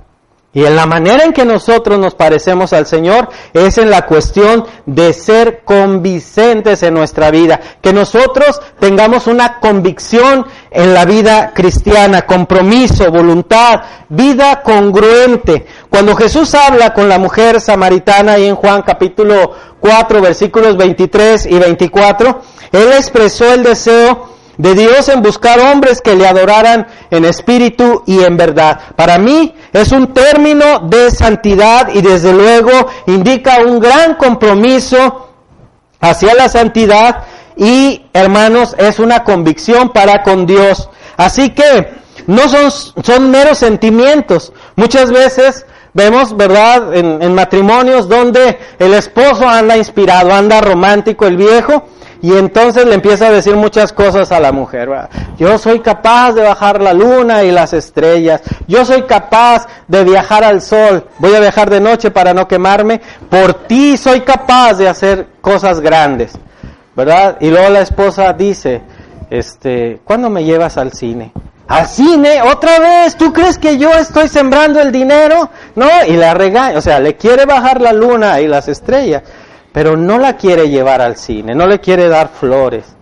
y 0.57 0.65
en 0.65 0.75
la 0.75 0.87
manera 0.87 1.23
en 1.23 1.35
que 1.35 1.45
nosotros 1.45 1.99
nos 1.99 2.15
parecemos 2.15 2.73
al 2.73 2.87
Señor 2.87 3.29
es 3.53 3.77
en 3.77 3.91
la 3.91 4.07
cuestión 4.07 4.65
de 4.87 5.13
ser 5.13 5.61
convincentes 5.65 6.83
en 6.83 6.95
nuestra 6.95 7.31
vida. 7.31 7.61
Que 7.83 7.93
nosotros 7.93 8.59
tengamos 8.81 9.27
una 9.27 9.61
convicción 9.61 10.47
en 10.71 10.95
la 10.95 11.05
vida 11.05 11.53
cristiana, 11.55 12.23
compromiso, 12.23 13.11
voluntad, 13.11 13.83
vida 14.09 14.63
congruente. 14.63 15.67
Cuando 15.91 16.17
Jesús 16.17 16.55
habla 16.55 16.95
con 16.95 17.07
la 17.07 17.19
mujer 17.19 17.61
samaritana 17.61 18.33
ahí 18.33 18.47
en 18.47 18.57
Juan 18.57 18.81
capítulo 18.81 19.53
4 19.81 20.23
versículos 20.23 20.79
23 20.79 21.45
y 21.51 21.59
24, 21.59 22.41
Él 22.73 22.93
expresó 22.95 23.53
el 23.53 23.63
deseo 23.63 24.36
de 24.59 24.75
Dios 24.75 25.09
en 25.09 25.23
buscar 25.23 25.61
hombres 25.61 26.01
que 26.01 26.15
le 26.15 26.27
adoraran 26.27 26.87
en 27.11 27.25
espíritu 27.25 28.03
y 28.07 28.23
en 28.23 28.37
verdad. 28.37 28.81
Para 28.97 29.19
mí 29.19 29.55
es 29.73 29.93
un 29.93 30.13
término 30.13 30.81
de 30.81 31.11
santidad 31.11 31.89
y 31.93 32.03
desde 32.03 32.33
luego 32.33 32.71
indica 33.07 33.59
un 33.65 33.79
gran 33.81 34.15
compromiso 34.15 35.31
hacia 36.01 36.35
la 36.35 36.49
santidad 36.49 37.25
y 37.57 38.07
hermanos 38.13 38.75
es 38.79 38.99
una 38.99 39.25
convicción 39.25 39.91
para 39.91 40.23
con 40.23 40.47
Dios. 40.47 40.89
Así 41.17 41.51
que 41.51 41.89
no 42.27 42.49
son, 42.49 42.71
son 43.03 43.31
meros 43.31 43.59
sentimientos. 43.59 44.53
Muchas 44.75 45.11
veces 45.11 45.67
vemos, 45.95 46.37
¿verdad?, 46.37 46.95
en, 46.95 47.23
en 47.23 47.35
matrimonios 47.35 48.09
donde 48.09 48.59
el 48.79 48.95
esposo 48.95 49.49
anda 49.49 49.77
inspirado, 49.77 50.33
anda 50.33 50.61
romántico 50.61 51.27
el 51.27 51.37
viejo, 51.37 51.89
y 52.27 52.37
entonces 52.37 52.85
le 52.87 52.95
empieza 52.95 53.29
a 53.29 53.31
decir 53.31 53.55
muchas 53.55 53.93
cosas 53.93 54.33
a 54.33 54.41
la 54.41 54.51
mujer. 54.51 54.91
Yo 55.39 55.59
soy 55.59 55.79
capaz 55.79 56.33
de 56.33 56.43
bajar 56.43 56.83
la 56.83 56.93
luna 56.93 57.45
y 57.45 57.53
las 57.53 57.73
estrellas. 57.73 58.41
Yo 58.67 58.85
soy 58.85 59.03
capaz 59.03 59.69
de 59.87 60.03
viajar 60.03 60.43
al 60.43 60.61
sol. 60.61 61.07
Voy 61.21 61.33
a 61.37 61.39
viajar 61.39 61.71
de 61.71 61.81
noche 61.81 62.11
para 62.11 62.35
no 62.35 62.49
quemarme. 62.49 63.01
Por 63.31 63.55
ti 63.69 63.97
soy 63.97 64.23
capaz 64.23 64.75
de 64.75 64.89
hacer 64.89 65.29
cosas 65.41 65.79
grandes. 65.79 66.33
¿Verdad? 66.97 67.37
Y 67.39 67.49
luego 67.49 67.71
la 67.71 67.83
esposa 67.83 68.33
dice, 68.33 68.83
este, 69.31 70.01
¿cuándo 70.03 70.29
me 70.29 70.43
llevas 70.43 70.79
al 70.79 70.95
cine? 70.95 71.31
¿Al 71.69 71.87
cine? 71.87 72.43
¿Otra 72.43 72.81
vez? 72.81 73.17
¿Tú 73.17 73.33
crees 73.33 73.57
que 73.57 73.79
yo 73.79 73.93
estoy 73.93 74.27
sembrando 74.27 74.81
el 74.81 74.91
dinero? 74.91 75.49
No, 75.77 75.87
y 76.09 76.17
la 76.17 76.35
regaña. 76.35 76.77
O 76.77 76.81
sea, 76.81 76.99
le 76.99 77.15
quiere 77.15 77.45
bajar 77.45 77.81
la 77.81 77.93
luna 77.93 78.41
y 78.41 78.49
las 78.49 78.67
estrellas 78.67 79.23
pero 79.77 79.95
no 79.95 80.19
la 80.19 80.39
quiere 80.39 80.71
llevar 80.71 81.03
al 81.03 81.17
cine, 81.17 81.55
no 81.55 81.67
le 81.67 81.81
quiere 81.81 82.09
dar 82.09 82.31
flores. 82.31 82.97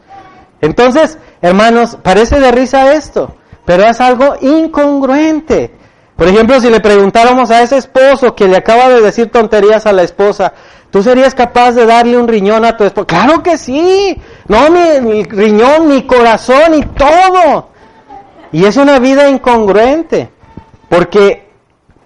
Entonces, 0.60 1.18
hermanos, 1.40 1.96
parece 2.02 2.40
de 2.40 2.50
risa 2.50 2.94
esto, 2.94 3.36
pero 3.64 3.84
es 3.84 4.00
algo 4.00 4.34
incongruente. 4.40 5.72
Por 6.16 6.26
ejemplo, 6.26 6.60
si 6.60 6.68
le 6.70 6.80
preguntáramos 6.80 7.52
a 7.52 7.62
ese 7.62 7.76
esposo 7.76 8.34
que 8.34 8.48
le 8.48 8.56
acaba 8.56 8.88
de 8.88 9.02
decir 9.02 9.30
tonterías 9.30 9.86
a 9.86 9.92
la 9.92 10.02
esposa, 10.02 10.52
¿tú 10.90 11.00
serías 11.00 11.32
capaz 11.32 11.76
de 11.76 11.86
darle 11.86 12.18
un 12.18 12.26
riñón 12.26 12.64
a 12.64 12.76
tu 12.76 12.82
esposa? 12.82 13.06
Claro 13.06 13.40
que 13.40 13.56
sí. 13.56 14.20
No, 14.48 14.68
mi, 14.68 15.22
riñón, 15.22 15.86
mi 15.86 16.02
corazón 16.08 16.74
y 16.74 16.82
todo. 16.86 17.68
Y 18.50 18.64
es 18.64 18.76
una 18.76 18.98
vida 18.98 19.28
incongruente, 19.28 20.28
porque 20.88 21.46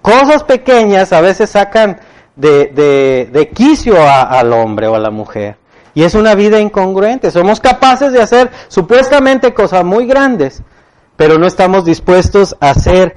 cosas 0.02 0.44
pequeñas 0.44 1.14
a 1.14 1.22
veces 1.22 1.48
sacan 1.48 2.00
de, 2.38 3.28
de, 3.32 3.48
quicio 3.50 3.96
al 4.00 4.52
hombre 4.52 4.86
o 4.86 4.94
a 4.94 4.98
la 4.98 5.10
mujer. 5.10 5.56
Y 5.94 6.04
es 6.04 6.14
una 6.14 6.34
vida 6.34 6.60
incongruente. 6.60 7.30
Somos 7.30 7.60
capaces 7.60 8.12
de 8.12 8.22
hacer 8.22 8.50
supuestamente 8.68 9.52
cosas 9.52 9.84
muy 9.84 10.06
grandes, 10.06 10.62
pero 11.16 11.38
no 11.38 11.46
estamos 11.46 11.84
dispuestos 11.84 12.56
a 12.60 12.70
hacer 12.70 13.16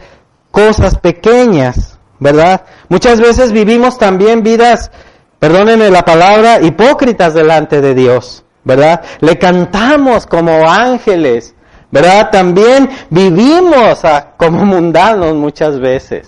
cosas 0.49 0.97
pequeñas, 0.97 1.99
¿verdad? 2.19 2.63
Muchas 2.89 3.21
veces 3.21 3.51
vivimos 3.51 3.99
también 3.99 4.41
vidas, 4.41 4.91
perdónenme 5.37 5.91
la 5.91 6.03
palabra, 6.03 6.59
hipócritas 6.61 7.35
delante 7.35 7.81
de 7.81 7.93
Dios, 7.93 8.43
¿verdad? 8.63 9.01
Le 9.19 9.37
cantamos 9.37 10.25
como 10.25 10.67
ángeles, 10.67 11.53
¿verdad? 11.91 12.31
También 12.31 12.89
vivimos 13.11 14.01
como 14.37 14.65
mundanos 14.65 15.35
muchas 15.35 15.79
veces. 15.79 16.27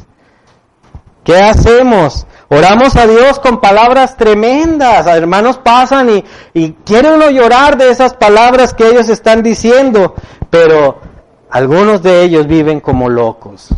¿Qué 1.23 1.38
hacemos? 1.38 2.27
Oramos 2.56 2.96
a 2.98 3.08
Dios 3.08 3.39
con 3.39 3.60
palabras 3.60 4.16
tremendas. 4.16 5.08
Hermanos 5.08 5.58
pasan 5.58 6.10
y, 6.12 6.24
y 6.54 6.74
quiere 6.86 7.12
uno 7.12 7.32
llorar 7.32 7.78
de 7.78 7.89
esas 7.89 8.13
palabras 8.13 8.76
que 8.76 8.88
ellos 8.88 9.10
están 9.10 9.42
diciendo, 9.42 10.13
pero 10.52 11.02
algunos 11.50 12.04
de 12.04 12.22
ellos 12.22 12.46
viven 12.46 12.80
como 12.80 13.10
locos. 13.10 13.70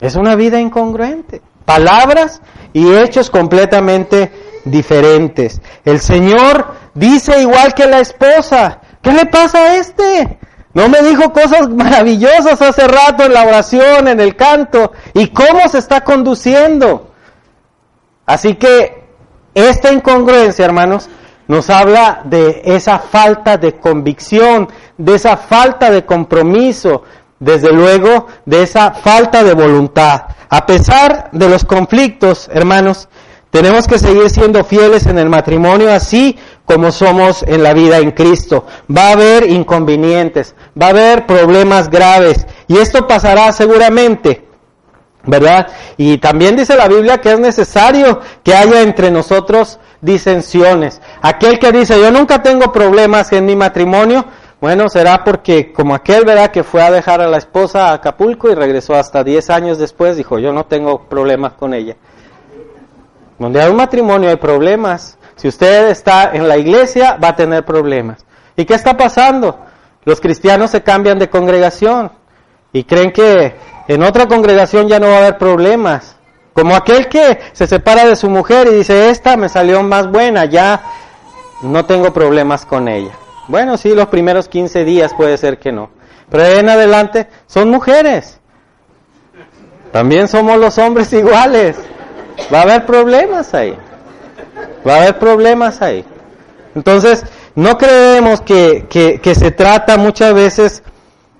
Es 0.00 0.16
una 0.16 0.34
vida 0.34 0.58
incongruente. 0.58 1.42
Palabras 1.64 2.42
y 2.72 2.92
hechos 2.92 3.30
completamente 3.30 4.32
diferentes. 4.64 5.60
El 5.84 6.00
Señor 6.00 6.74
dice 6.94 7.40
igual 7.40 7.72
que 7.74 7.86
la 7.86 8.00
esposa, 8.00 8.80
¿qué 9.00 9.12
le 9.12 9.26
pasa 9.26 9.58
a 9.58 9.76
este? 9.76 10.38
No 10.76 10.90
me 10.90 11.00
dijo 11.00 11.32
cosas 11.32 11.70
maravillosas 11.70 12.60
hace 12.60 12.86
rato 12.86 13.24
en 13.24 13.32
la 13.32 13.44
oración, 13.44 14.08
en 14.08 14.20
el 14.20 14.36
canto, 14.36 14.92
y 15.14 15.28
cómo 15.28 15.66
se 15.70 15.78
está 15.78 16.02
conduciendo. 16.04 17.12
Así 18.26 18.56
que 18.56 19.06
esta 19.54 19.90
incongruencia, 19.90 20.66
hermanos, 20.66 21.08
nos 21.48 21.70
habla 21.70 22.20
de 22.24 22.60
esa 22.66 22.98
falta 22.98 23.56
de 23.56 23.80
convicción, 23.80 24.68
de 24.98 25.14
esa 25.14 25.38
falta 25.38 25.90
de 25.90 26.04
compromiso, 26.04 27.04
desde 27.38 27.72
luego 27.72 28.26
de 28.44 28.64
esa 28.64 28.90
falta 28.90 29.42
de 29.42 29.54
voluntad. 29.54 30.24
A 30.50 30.66
pesar 30.66 31.30
de 31.32 31.48
los 31.48 31.64
conflictos, 31.64 32.50
hermanos, 32.52 33.08
tenemos 33.50 33.86
que 33.86 33.98
seguir 33.98 34.28
siendo 34.28 34.62
fieles 34.62 35.06
en 35.06 35.18
el 35.18 35.30
matrimonio 35.30 35.90
así 35.90 36.36
como 36.66 36.92
somos 36.92 37.42
en 37.44 37.62
la 37.62 37.72
vida 37.72 37.98
en 37.98 38.10
Cristo. 38.10 38.66
Va 38.94 39.08
a 39.08 39.12
haber 39.12 39.48
inconvenientes, 39.48 40.54
va 40.80 40.86
a 40.86 40.90
haber 40.90 41.26
problemas 41.26 41.88
graves 41.88 42.46
y 42.68 42.76
esto 42.76 43.06
pasará 43.06 43.52
seguramente. 43.52 44.44
¿Verdad? 45.28 45.66
Y 45.96 46.18
también 46.18 46.54
dice 46.54 46.76
la 46.76 46.86
Biblia 46.86 47.18
que 47.18 47.32
es 47.32 47.40
necesario 47.40 48.20
que 48.44 48.54
haya 48.54 48.82
entre 48.82 49.10
nosotros 49.10 49.80
disensiones. 50.00 51.00
Aquel 51.20 51.58
que 51.58 51.72
dice, 51.72 52.00
yo 52.00 52.12
nunca 52.12 52.42
tengo 52.42 52.70
problemas 52.70 53.32
en 53.32 53.44
mi 53.44 53.56
matrimonio, 53.56 54.24
bueno, 54.60 54.88
será 54.88 55.24
porque 55.24 55.72
como 55.72 55.94
aquel, 55.94 56.24
¿verdad? 56.24 56.52
Que 56.52 56.62
fue 56.62 56.80
a 56.80 56.92
dejar 56.92 57.20
a 57.20 57.28
la 57.28 57.38
esposa 57.38 57.88
a 57.88 57.94
Acapulco 57.94 58.50
y 58.50 58.54
regresó 58.54 58.94
hasta 58.94 59.24
10 59.24 59.50
años 59.50 59.78
después, 59.78 60.16
dijo, 60.16 60.38
yo 60.38 60.52
no 60.52 60.64
tengo 60.64 61.08
problemas 61.08 61.54
con 61.54 61.74
ella. 61.74 61.96
Donde 63.38 63.60
hay 63.60 63.70
un 63.70 63.76
matrimonio 63.76 64.30
hay 64.30 64.36
problemas. 64.36 65.18
Si 65.36 65.48
usted 65.48 65.90
está 65.90 66.30
en 66.32 66.48
la 66.48 66.56
iglesia, 66.56 67.16
va 67.22 67.28
a 67.28 67.36
tener 67.36 67.64
problemas. 67.64 68.24
¿Y 68.56 68.64
qué 68.64 68.74
está 68.74 68.96
pasando? 68.96 69.58
Los 70.04 70.20
cristianos 70.20 70.70
se 70.70 70.82
cambian 70.82 71.18
de 71.18 71.28
congregación 71.28 72.10
y 72.72 72.84
creen 72.84 73.12
que 73.12 73.54
en 73.88 74.02
otra 74.02 74.26
congregación 74.26 74.88
ya 74.88 74.98
no 74.98 75.08
va 75.08 75.14
a 75.14 75.18
haber 75.18 75.38
problemas. 75.38 76.16
Como 76.52 76.74
aquel 76.74 77.08
que 77.08 77.38
se 77.52 77.66
separa 77.66 78.06
de 78.06 78.16
su 78.16 78.30
mujer 78.30 78.66
y 78.68 78.76
dice, 78.76 79.10
esta 79.10 79.36
me 79.36 79.48
salió 79.48 79.82
más 79.82 80.10
buena, 80.10 80.46
ya 80.46 80.82
no 81.62 81.84
tengo 81.84 82.12
problemas 82.12 82.64
con 82.64 82.88
ella. 82.88 83.12
Bueno, 83.48 83.76
sí, 83.76 83.94
los 83.94 84.06
primeros 84.06 84.48
15 84.48 84.84
días 84.84 85.12
puede 85.14 85.36
ser 85.36 85.58
que 85.58 85.70
no. 85.70 85.90
Pero 86.30 86.44
en 86.44 86.68
adelante 86.68 87.28
son 87.46 87.70
mujeres. 87.70 88.40
También 89.92 90.28
somos 90.28 90.58
los 90.58 90.78
hombres 90.78 91.12
iguales. 91.12 91.76
Va 92.52 92.60
a 92.60 92.62
haber 92.62 92.86
problemas 92.86 93.54
ahí. 93.54 93.78
Va 94.86 94.94
a 94.94 94.96
haber 95.02 95.18
problemas 95.18 95.82
ahí. 95.82 96.04
Entonces, 96.74 97.24
no 97.54 97.78
creemos 97.78 98.42
que, 98.42 98.86
que, 98.88 99.34
se 99.34 99.50
trata 99.50 99.96
muchas 99.96 100.34
veces 100.34 100.82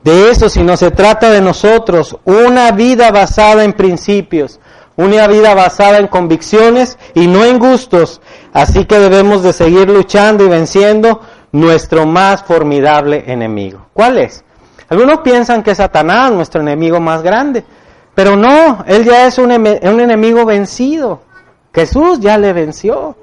de 0.02 0.30
eso, 0.30 0.48
sino 0.48 0.76
se 0.76 0.90
trata 0.90 1.30
de 1.30 1.42
nosotros, 1.42 2.16
una 2.24 2.72
vida 2.72 3.10
basada 3.10 3.64
en 3.64 3.74
principios, 3.74 4.60
una 4.96 5.26
vida 5.26 5.54
basada 5.54 5.98
en 5.98 6.06
convicciones 6.06 6.98
y 7.14 7.26
no 7.26 7.44
en 7.44 7.58
gustos. 7.58 8.22
Así 8.54 8.86
que 8.86 8.98
debemos 8.98 9.42
de 9.42 9.52
seguir 9.52 9.90
luchando 9.90 10.44
y 10.44 10.48
venciendo 10.48 11.20
nuestro 11.52 12.06
más 12.06 12.42
formidable 12.42 13.24
enemigo. 13.26 13.86
¿Cuál 13.92 14.18
es? 14.18 14.42
Algunos 14.88 15.20
piensan 15.20 15.62
que 15.62 15.74
Satanás, 15.74 16.32
nuestro 16.32 16.62
enemigo 16.62 16.98
más 16.98 17.22
grande. 17.22 17.64
Pero 18.14 18.36
no, 18.36 18.84
él 18.86 19.04
ya 19.04 19.26
es 19.26 19.36
un, 19.36 19.50
un 19.52 20.00
enemigo 20.00 20.46
vencido. 20.46 21.25
Jesús 21.76 22.18
ya 22.20 22.38
le 22.38 22.52
venció, 22.52 23.14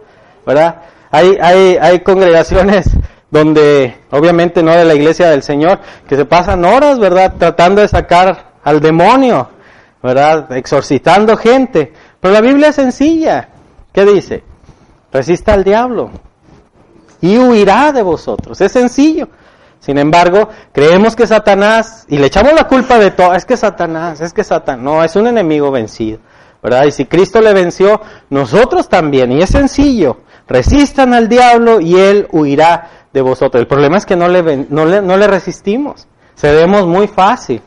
¿verdad? 0.45 0.83
Hay, 1.09 1.37
hay, 1.41 1.77
hay 1.81 1.99
congregaciones 2.01 2.85
donde 3.31 3.97
obviamente 4.11 4.61
no 4.61 4.71
de 4.71 4.85
la 4.85 4.93
iglesia 4.93 5.31
del 5.31 5.41
Señor, 5.41 5.79
que 6.07 6.15
se 6.15 6.25
pasan 6.25 6.63
horas, 6.63 6.99
¿verdad? 6.99 7.33
Tratando 7.37 7.81
de 7.81 7.87
sacar 7.87 8.53
al 8.63 8.79
demonio, 8.79 9.49
¿verdad? 10.03 10.51
Exorcitando 10.51 11.35
gente. 11.35 11.91
Pero 12.21 12.31
la 12.31 12.41
Biblia 12.41 12.67
es 12.67 12.75
sencilla. 12.75 13.49
¿Qué 13.91 14.05
dice? 14.05 14.43
Resista 15.11 15.53
al 15.53 15.63
diablo 15.63 16.11
y 17.21 17.39
huirá 17.39 17.91
de 17.91 18.03
vosotros. 18.03 18.61
Es 18.61 18.71
sencillo. 18.71 19.29
Sin 19.79 19.97
embargo, 19.97 20.47
creemos 20.71 21.15
que 21.15 21.25
Satanás, 21.25 22.05
y 22.07 22.17
le 22.17 22.27
echamos 22.27 22.53
la 22.53 22.67
culpa 22.67 22.99
de 22.99 23.09
todo, 23.09 23.33
es 23.33 23.45
que 23.45 23.57
Satanás, 23.57 24.21
es 24.21 24.31
que 24.31 24.43
Satanás, 24.43 24.83
no, 24.83 25.03
es 25.03 25.15
un 25.15 25.27
enemigo 25.27 25.71
vencido, 25.71 26.19
Y 26.87 26.91
si 26.91 27.05
Cristo 27.05 27.41
le 27.41 27.53
venció, 27.53 28.01
nosotros 28.29 28.87
también, 28.87 29.31
y 29.33 29.41
es 29.41 29.49
sencillo, 29.49 30.21
resistan 30.47 31.13
al 31.13 31.27
diablo 31.27 31.81
y 31.81 31.95
él 31.95 32.27
huirá 32.31 32.89
de 33.11 33.21
vosotros. 33.21 33.59
El 33.61 33.67
problema 33.67 33.97
es 33.97 34.05
que 34.05 34.15
no 34.15 34.29
le, 34.29 34.65
no 34.69 34.85
le, 34.85 35.01
no 35.01 35.17
le 35.17 35.27
resistimos, 35.27 36.07
cedemos 36.35 36.87
muy 36.87 37.07
fácil. 37.07 37.61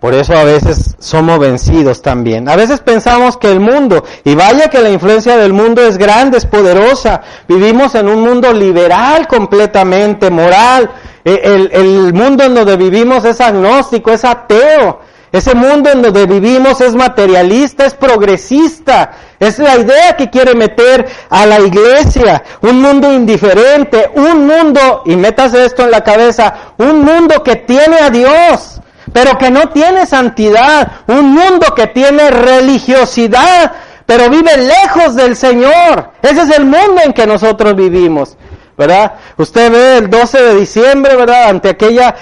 Por 0.00 0.14
eso 0.14 0.36
a 0.36 0.42
veces 0.42 0.96
somos 0.98 1.38
vencidos 1.38 2.02
también. 2.02 2.48
A 2.48 2.56
veces 2.56 2.80
pensamos 2.80 3.36
que 3.36 3.52
el 3.52 3.60
mundo, 3.60 4.02
y 4.24 4.34
vaya 4.34 4.68
que 4.68 4.80
la 4.80 4.90
influencia 4.90 5.36
del 5.36 5.52
mundo 5.52 5.80
es 5.80 5.96
grande, 5.96 6.38
es 6.38 6.44
poderosa. 6.44 7.20
Vivimos 7.46 7.94
en 7.94 8.08
un 8.08 8.20
mundo 8.20 8.52
liberal 8.52 9.28
completamente, 9.28 10.28
moral. 10.28 10.90
E, 11.24 11.68
el 11.72 12.12
mundo 12.14 12.42
en 12.42 12.52
donde 12.52 12.76
vivimos 12.76 13.24
es 13.24 13.40
agnóstico, 13.40 14.10
es 14.10 14.24
ateo. 14.24 15.11
Ese 15.32 15.54
mundo 15.54 15.90
en 15.90 16.02
donde 16.02 16.26
vivimos 16.26 16.80
es 16.82 16.94
materialista, 16.94 17.86
es 17.86 17.94
progresista. 17.94 19.12
Es 19.40 19.58
la 19.58 19.78
idea 19.78 20.14
que 20.14 20.28
quiere 20.28 20.54
meter 20.54 21.08
a 21.30 21.46
la 21.46 21.58
iglesia. 21.58 22.42
Un 22.60 22.82
mundo 22.82 23.10
indiferente, 23.10 24.10
un 24.14 24.46
mundo, 24.46 25.02
y 25.06 25.16
métase 25.16 25.64
esto 25.64 25.84
en 25.84 25.90
la 25.90 26.04
cabeza, 26.04 26.54
un 26.76 27.02
mundo 27.02 27.42
que 27.42 27.56
tiene 27.56 27.96
a 27.96 28.10
Dios 28.10 28.78
pero 29.12 29.36
que 29.36 29.50
no 29.50 29.68
tiene 29.68 30.06
santidad, 30.06 30.90
un 31.06 31.32
mundo 31.32 31.74
que 31.74 31.88
tiene 31.88 32.30
religiosidad, 32.30 33.72
pero 34.06 34.30
vive 34.30 34.56
lejos 34.56 35.14
del 35.14 35.36
Señor. 35.36 36.10
Ese 36.22 36.42
es 36.42 36.50
el 36.50 36.64
mundo 36.64 37.02
en 37.04 37.12
que 37.12 37.26
nosotros 37.26 37.76
vivimos. 37.76 38.36
¿Verdad? 38.76 39.12
Usted 39.36 39.70
ve 39.70 39.98
el 39.98 40.10
12 40.10 40.42
de 40.42 40.54
diciembre, 40.54 41.14
¿verdad? 41.16 41.50
Ante 41.50 41.68
aquella 41.70 42.14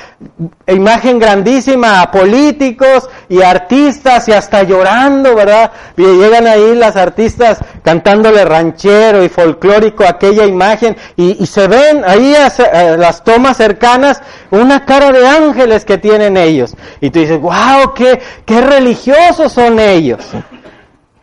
imagen 0.67 1.19
grandísima 1.19 2.01
a 2.01 2.11
políticos 2.11 3.09
y 3.29 3.41
artistas 3.43 4.29
y 4.29 4.33
hasta 4.33 4.63
llorando, 4.65 5.35
¿verdad? 5.35 5.71
Llegan 5.97 6.47
ahí 6.47 6.75
las 6.75 6.97
artistas 6.97 7.59
cantándole 7.83 8.45
ranchero 8.45 9.25
y 9.25 9.29
folclórico 9.29 10.05
aquella 10.05 10.45
imagen 10.45 10.97
y, 11.17 11.47
se 11.47 11.69
ven 11.69 12.05
ahí 12.05 12.35
a, 12.35 12.97
las 12.97 13.25
tomas 13.25 13.57
cercanas 13.57 14.23
una 14.51 14.85
cara 14.85 15.13
de 15.13 15.27
ángeles 15.27 15.85
que 15.85 15.99
tienen 15.99 16.37
ellos. 16.37 16.77
Y 17.01 17.11
tú 17.11 17.21
dices, 17.21 17.41
wow, 17.41 17.95
qué, 17.95 18.21
qué 18.45 18.61
religiosos 18.61 19.53
son 19.53 19.79
ellos. 19.79 20.27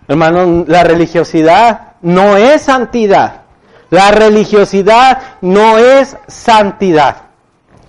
Hermano, 0.07 0.63
la 0.67 0.83
religiosidad 0.83 1.95
no 2.01 2.37
es 2.37 2.61
santidad. 2.61 3.46
La 3.89 4.11
religiosidad 4.11 5.37
no 5.41 5.77
es 5.77 6.17
santidad. 6.27 7.27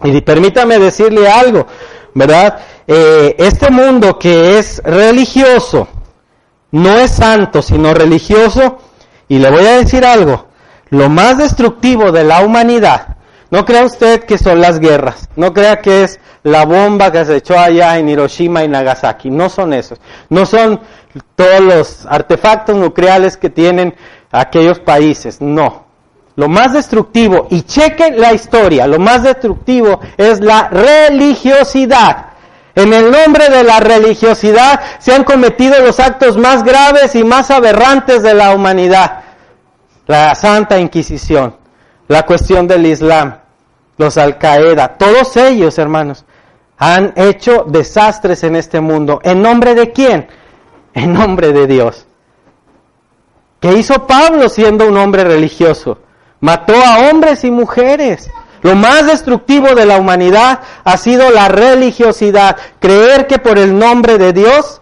Y 0.03 0.21
permítame 0.21 0.79
decirle 0.79 1.29
algo, 1.29 1.67
¿verdad? 2.15 2.61
Eh, 2.87 3.35
este 3.39 3.71
mundo 3.71 4.19
que 4.19 4.59
es 4.59 4.81
religioso, 4.85 5.89
no 6.71 6.99
es 6.99 7.11
santo, 7.11 7.63
sino 7.63 7.93
religioso, 7.95 8.79
y 9.27 9.39
le 9.39 9.51
voy 9.51 9.67
a 9.67 9.79
decir 9.79 10.05
algo, 10.05 10.47
lo 10.91 11.09
más 11.09 11.37
destructivo 11.37 12.13
de 12.13 12.25
la 12.25 12.43
humanidad, 12.43 13.17
no 13.51 13.65
crea 13.65 13.85
usted 13.85 14.25
que 14.25 14.39
son 14.39 14.61
las 14.61 14.79
guerras, 14.79 15.29
no 15.37 15.53
crea 15.53 15.81
que 15.81 16.05
es 16.05 16.21
la 16.45 16.65
bomba 16.65 17.11
que 17.11 17.25
se 17.25 17.37
echó 17.37 17.59
allá 17.59 17.99
en 17.99 18.09
Hiroshima 18.09 18.63
y 18.63 18.69
Nagasaki, 18.69 19.31
no 19.31 19.49
son 19.49 19.73
esos, 19.73 19.99
no 20.29 20.47
son 20.47 20.81
todos 21.35 21.61
los 21.61 22.07
artefactos 22.07 22.77
nucleares 22.77 23.37
que 23.37 23.51
tienen 23.51 23.95
aquellos 24.31 24.79
países, 24.79 25.41
no, 25.41 25.88
lo 26.39 26.49
más 26.49 26.73
destructivo, 26.73 27.49
y 27.51 27.63
chequen 27.63 28.21
la 28.21 28.33
historia, 28.33 28.87
lo 28.87 29.01
más 29.01 29.25
destructivo 29.25 29.99
es 30.17 30.39
la 30.39 30.69
religiosidad. 30.69 32.27
En 32.77 32.93
el 32.93 33.11
nombre 33.11 33.49
de 33.49 33.65
la 33.65 33.81
religiosidad 33.81 34.81
se 35.01 35.13
han 35.13 35.25
cometido 35.25 35.81
los 35.81 35.99
actos 35.99 36.37
más 36.37 36.63
graves 36.63 37.17
y 37.17 37.25
más 37.25 37.51
aberrantes 37.51 38.23
de 38.23 38.35
la 38.35 38.55
humanidad. 38.55 39.25
La 40.07 40.37
Santa 40.37 40.79
Inquisición, 40.79 41.57
la 42.07 42.25
cuestión 42.25 42.69
del 42.69 42.87
Islam, 42.87 43.39
los 43.97 44.17
Al-Qaeda, 44.17 44.97
todos 44.97 45.37
ellos, 45.37 45.77
hermanos, 45.77 46.25
han 46.79 47.15
hecho 47.17 47.65
desastres 47.67 48.45
en 48.45 48.55
este 48.55 48.81
mundo. 48.81 49.19
¿En 49.25 49.43
nombre 49.43 49.75
de 49.75 49.91
quién? 49.91 50.29
En 50.95 51.15
nombre 51.15 51.53
de 51.53 51.67
Dios. 51.67 52.07
¿Qué 53.59 53.73
hizo 53.73 54.07
Pablo 54.07 54.49
siendo 54.49 54.87
un 54.87 54.97
hombre 54.99 55.25
religioso? 55.25 55.99
Mató 56.41 56.75
a 56.75 57.09
hombres 57.11 57.45
y 57.45 57.51
mujeres. 57.51 58.31
Lo 58.63 58.75
más 58.75 59.07
destructivo 59.07 59.75
de 59.75 59.87
la 59.87 59.99
humanidad 59.99 60.61
ha 60.85 60.97
sido 60.97 61.31
la 61.31 61.49
religiosidad, 61.49 62.57
creer 62.81 63.27
que 63.27 63.39
por 63.39 63.59
el 63.59 63.79
nombre 63.79 64.19
de 64.19 64.33
Dios 64.33 64.81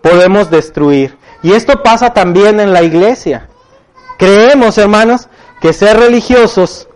podemos 0.00 0.50
destruir. 0.50 1.16
Y 1.42 1.52
esto 1.52 1.82
pasa 1.82 2.12
también 2.12 2.60
en 2.60 2.72
la 2.72 2.82
iglesia. 2.82 3.48
Creemos, 4.18 4.78
hermanos, 4.78 5.28
que 5.60 5.72
ser 5.72 5.98
religiosos 5.98 6.88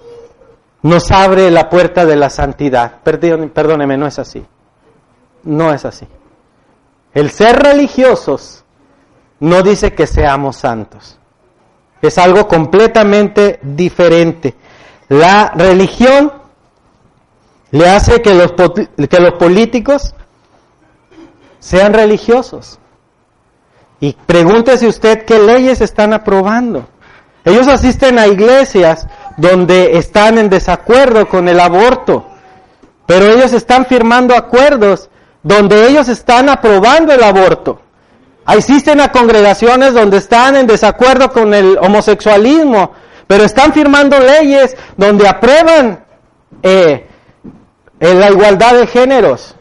nos 0.82 1.10
abre 1.10 1.50
la 1.50 1.68
puerta 1.68 2.06
de 2.06 2.16
la 2.16 2.30
santidad. 2.30 3.00
perdóneme, 3.02 3.96
no 3.96 4.06
es 4.06 4.18
así. 4.18 4.44
No 5.42 5.72
es 5.72 5.84
así. 5.84 6.06
El 7.12 7.30
ser 7.30 7.62
religiosos 7.62 8.64
no 9.40 9.62
dice 9.62 9.94
que 9.94 10.06
seamos 10.06 10.56
santos. 10.56 11.19
Es 12.02 12.18
algo 12.18 12.48
completamente 12.48 13.58
diferente. 13.62 14.54
La 15.08 15.52
religión 15.54 16.32
le 17.70 17.88
hace 17.88 18.22
que 18.22 18.34
los, 18.34 18.52
que 18.52 19.20
los 19.20 19.34
políticos 19.34 20.14
sean 21.58 21.92
religiosos. 21.92 22.78
Y 24.00 24.16
pregúntese 24.26 24.86
usted 24.86 25.24
qué 25.24 25.38
leyes 25.38 25.80
están 25.80 26.14
aprobando. 26.14 26.88
Ellos 27.44 27.68
asisten 27.68 28.18
a 28.18 28.26
iglesias 28.26 29.06
donde 29.36 29.98
están 29.98 30.38
en 30.38 30.50
desacuerdo 30.50 31.28
con 31.28 31.48
el 31.48 31.60
aborto, 31.60 32.26
pero 33.06 33.26
ellos 33.26 33.52
están 33.52 33.86
firmando 33.86 34.34
acuerdos 34.34 35.08
donde 35.42 35.88
ellos 35.88 36.08
están 36.08 36.48
aprobando 36.48 37.12
el 37.12 37.22
aborto. 37.22 37.80
Existen 38.54 39.00
a 39.00 39.12
congregaciones 39.12 39.94
donde 39.94 40.18
están 40.18 40.56
en 40.56 40.66
desacuerdo 40.66 41.30
con 41.30 41.54
el 41.54 41.78
homosexualismo, 41.80 42.92
pero 43.26 43.44
están 43.44 43.72
firmando 43.72 44.18
leyes 44.18 44.76
donde 44.96 45.28
aprueban 45.28 46.04
eh, 46.62 47.06
la 48.00 48.30
igualdad 48.30 48.74
de 48.74 48.86
géneros. 48.86 49.54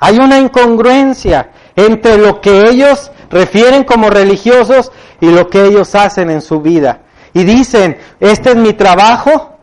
Hay 0.00 0.18
una 0.18 0.38
incongruencia 0.38 1.50
entre 1.76 2.18
lo 2.18 2.40
que 2.40 2.68
ellos 2.68 3.10
refieren 3.30 3.84
como 3.84 4.10
religiosos 4.10 4.90
y 5.20 5.30
lo 5.30 5.48
que 5.48 5.64
ellos 5.64 5.94
hacen 5.94 6.30
en 6.30 6.40
su 6.40 6.60
vida. 6.60 7.02
Y 7.34 7.44
dicen, 7.44 7.98
este 8.20 8.50
es 8.50 8.56
mi 8.56 8.72
trabajo 8.72 9.56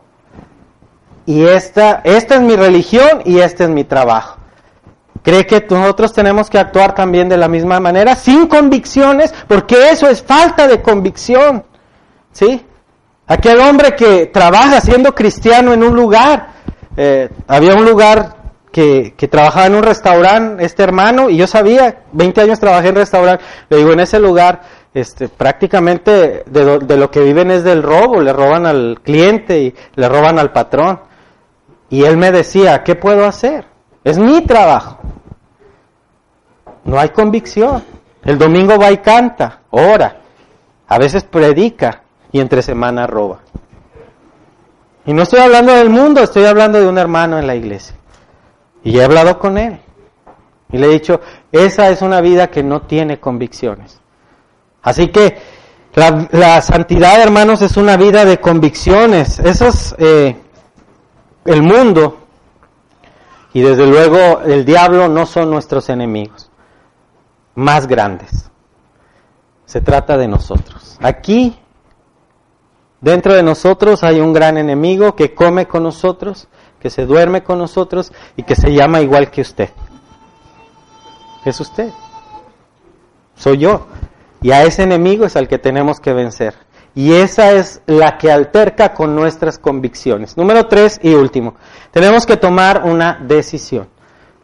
y 1.26 1.44
esta, 1.44 2.00
esta 2.04 2.36
es 2.36 2.40
mi 2.40 2.56
religión 2.56 3.22
y 3.24 3.40
este 3.40 3.64
es 3.64 3.70
mi 3.70 3.84
trabajo. 3.84 4.38
¿Cree 5.26 5.44
que 5.44 5.66
nosotros 5.68 6.12
tenemos 6.12 6.48
que 6.48 6.56
actuar 6.56 6.94
también 6.94 7.28
de 7.28 7.36
la 7.36 7.48
misma 7.48 7.80
manera, 7.80 8.14
sin 8.14 8.46
convicciones? 8.46 9.34
Porque 9.48 9.90
eso 9.90 10.08
es 10.08 10.22
falta 10.22 10.68
de 10.68 10.80
convicción. 10.80 11.64
¿Sí? 12.30 12.64
Aquel 13.26 13.58
hombre 13.58 13.96
que 13.96 14.26
trabaja 14.26 14.80
siendo 14.80 15.16
cristiano 15.16 15.72
en 15.72 15.82
un 15.82 15.96
lugar, 15.96 16.50
eh, 16.96 17.28
había 17.48 17.74
un 17.74 17.84
lugar 17.84 18.36
que, 18.70 19.16
trabajaba 19.28 19.66
en 19.66 19.74
un 19.74 19.82
restaurante, 19.82 20.64
este 20.64 20.84
hermano, 20.84 21.28
y 21.28 21.38
yo 21.38 21.48
sabía, 21.48 22.02
20 22.12 22.42
años 22.42 22.60
trabajé 22.60 22.90
en 22.90 22.94
restaurante, 22.94 23.42
le 23.68 23.78
digo, 23.78 23.92
en 23.94 23.98
ese 23.98 24.20
lugar, 24.20 24.62
este, 24.94 25.28
prácticamente 25.28 26.44
de, 26.46 26.78
de 26.78 26.96
lo 26.96 27.10
que 27.10 27.18
viven 27.18 27.50
es 27.50 27.64
del 27.64 27.82
robo, 27.82 28.20
le 28.20 28.32
roban 28.32 28.64
al 28.64 29.00
cliente 29.02 29.60
y 29.60 29.74
le 29.96 30.08
roban 30.08 30.38
al 30.38 30.52
patrón. 30.52 31.00
Y 31.90 32.04
él 32.04 32.16
me 32.16 32.30
decía, 32.30 32.84
¿qué 32.84 32.94
puedo 32.94 33.26
hacer? 33.26 33.64
Es 34.04 34.18
mi 34.20 34.42
trabajo. 34.42 35.00
No 36.86 36.98
hay 36.98 37.10
convicción. 37.10 37.84
El 38.24 38.38
domingo 38.38 38.78
va 38.78 38.90
y 38.90 38.98
canta, 38.98 39.60
ora, 39.70 40.20
a 40.88 40.98
veces 40.98 41.24
predica 41.24 42.02
y 42.32 42.40
entre 42.40 42.62
semana 42.62 43.06
roba. 43.06 43.40
Y 45.04 45.12
no 45.12 45.22
estoy 45.22 45.40
hablando 45.40 45.72
del 45.72 45.90
mundo, 45.90 46.22
estoy 46.22 46.44
hablando 46.44 46.80
de 46.80 46.88
un 46.88 46.98
hermano 46.98 47.38
en 47.38 47.46
la 47.46 47.54
iglesia. 47.54 47.94
Y 48.82 48.98
he 48.98 49.04
hablado 49.04 49.38
con 49.38 49.58
él. 49.58 49.78
Y 50.72 50.78
le 50.78 50.86
he 50.86 50.90
dicho, 50.90 51.20
esa 51.52 51.88
es 51.90 52.02
una 52.02 52.20
vida 52.20 52.48
que 52.48 52.64
no 52.64 52.82
tiene 52.82 53.20
convicciones. 53.20 54.00
Así 54.82 55.08
que 55.08 55.36
la, 55.94 56.60
santidad, 56.62 57.20
hermanos, 57.20 57.62
es 57.62 57.76
una 57.76 57.96
vida 57.96 58.24
de 58.24 58.38
convicciones. 58.38 59.38
Esos, 59.38 59.94
eh, 59.98 60.36
el 61.44 61.62
mundo 61.62 62.18
y 63.52 63.60
desde 63.60 63.86
luego 63.86 64.40
el 64.40 64.64
diablo 64.64 65.08
no 65.08 65.26
son 65.26 65.50
nuestros 65.50 65.88
enemigos 65.88 66.45
más 67.56 67.88
grandes. 67.88 68.50
Se 69.64 69.80
trata 69.80 70.16
de 70.16 70.28
nosotros. 70.28 70.96
Aquí, 71.00 71.58
dentro 73.00 73.34
de 73.34 73.42
nosotros 73.42 74.04
hay 74.04 74.20
un 74.20 74.32
gran 74.32 74.56
enemigo 74.56 75.16
que 75.16 75.34
come 75.34 75.66
con 75.66 75.82
nosotros, 75.82 76.46
que 76.78 76.90
se 76.90 77.04
duerme 77.04 77.42
con 77.42 77.58
nosotros 77.58 78.12
y 78.36 78.44
que 78.44 78.54
se 78.54 78.72
llama 78.72 79.00
igual 79.00 79.30
que 79.32 79.40
usted. 79.40 79.70
Es 81.44 81.58
usted. 81.58 81.90
Soy 83.34 83.58
yo. 83.58 83.86
Y 84.42 84.52
a 84.52 84.62
ese 84.62 84.84
enemigo 84.84 85.24
es 85.24 85.34
al 85.34 85.48
que 85.48 85.58
tenemos 85.58 85.98
que 85.98 86.12
vencer. 86.12 86.54
Y 86.94 87.12
esa 87.12 87.52
es 87.52 87.82
la 87.86 88.16
que 88.16 88.30
alterca 88.30 88.94
con 88.94 89.14
nuestras 89.14 89.58
convicciones. 89.58 90.36
Número 90.36 90.66
tres 90.66 90.98
y 91.02 91.14
último. 91.14 91.54
Tenemos 91.90 92.24
que 92.24 92.36
tomar 92.36 92.84
una 92.84 93.18
decisión. 93.20 93.88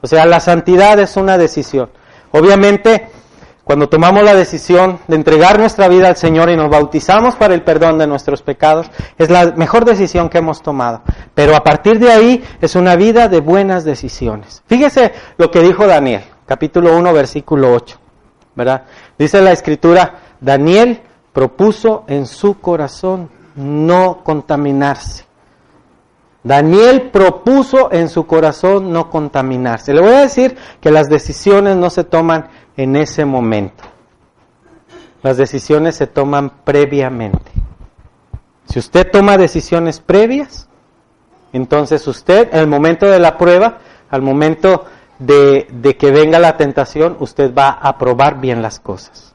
O 0.01 0.07
sea, 0.07 0.27
la 0.27 0.41
santidad 0.41 0.99
es 0.99 1.17
una 1.17 1.39
decisión. 1.39 1.91
Obviamente, 2.33 3.09
cuando 3.65 3.89
tomamos 3.89 4.25
la 4.25 4.35
decisión 4.35 4.99
de 5.07 5.17
entregar 5.17 5.59
nuestra 5.59 5.87
vida 5.89 6.09
al 6.09 6.17
Señor 6.17 6.51
y 6.51 6.57
nos 6.57 6.69
bautizamos 6.69 7.37
para 7.37 7.55
el 7.55 7.63
perdón 7.63 7.99
de 7.99 8.07
nuestros 8.07 8.43
pecados, 8.43 8.91
es 9.17 9.31
la 9.31 9.53
mejor 9.53 9.85
decisión 9.85 10.29
que 10.29 10.39
hemos 10.39 10.63
tomado. 10.63 11.03
Pero 11.35 11.55
a 11.55 11.63
partir 11.63 11.99
de 11.99 12.11
ahí 12.11 12.45
es 12.61 12.75
una 12.75 12.97
vida 12.97 13.29
de 13.29 13.41
buenas 13.41 13.85
decisiones. 13.85 14.63
Fíjese 14.67 15.13
lo 15.37 15.51
que 15.51 15.61
dijo 15.61 15.87
Daniel, 15.87 16.23
capítulo 16.45 16.97
1, 16.97 17.13
versículo 17.13 17.73
8. 17.73 17.99
¿Verdad? 18.55 18.83
Dice 19.17 19.41
la 19.41 19.53
escritura, 19.53 20.19
Daniel 20.41 21.01
propuso 21.33 22.05
en 22.09 22.27
su 22.27 22.61
corazón 22.61 23.31
no 23.55 24.23
contaminarse. 24.25 25.25
Daniel 26.45 27.11
propuso 27.11 27.93
en 27.93 28.09
su 28.09 28.27
corazón 28.27 28.93
no 28.93 29.11
contaminarse. 29.11 29.95
Le 29.95 30.01
voy 30.01 30.13
a 30.13 30.23
decir 30.23 30.57
que 30.81 30.91
las 30.91 31.09
decisiones 31.09 31.77
no 31.77 31.89
se 31.89 32.05
toman 32.05 32.49
en 32.77 32.97
ese 32.97 33.25
momento. 33.25 33.85
Las 35.23 35.37
decisiones 35.37 35.95
se 35.95 36.09
toman 36.09 36.51
previamente. 36.65 37.53
Si 38.67 38.79
usted 38.79 39.09
toma 39.11 39.39
decisiones 39.39 40.01
previas, 40.01 40.69
entonces 41.53 42.07
usted, 42.09 42.49
el 42.53 42.67
momento 42.67 43.07
de 43.07 43.21
la 43.21 43.39
prueba, 43.39 43.79
al 44.11 44.23
momento 44.23 44.87
de, 45.21 45.69
de 45.71 45.97
que 45.97 46.11
venga 46.11 46.41
la 46.41 46.57
tentación, 46.57 47.17
usted 47.21 47.55
va 47.55 47.69
a 47.71 47.99
probar 47.99 48.41
bien 48.41 48.63
las 48.63 48.81
cosas. 48.81 49.35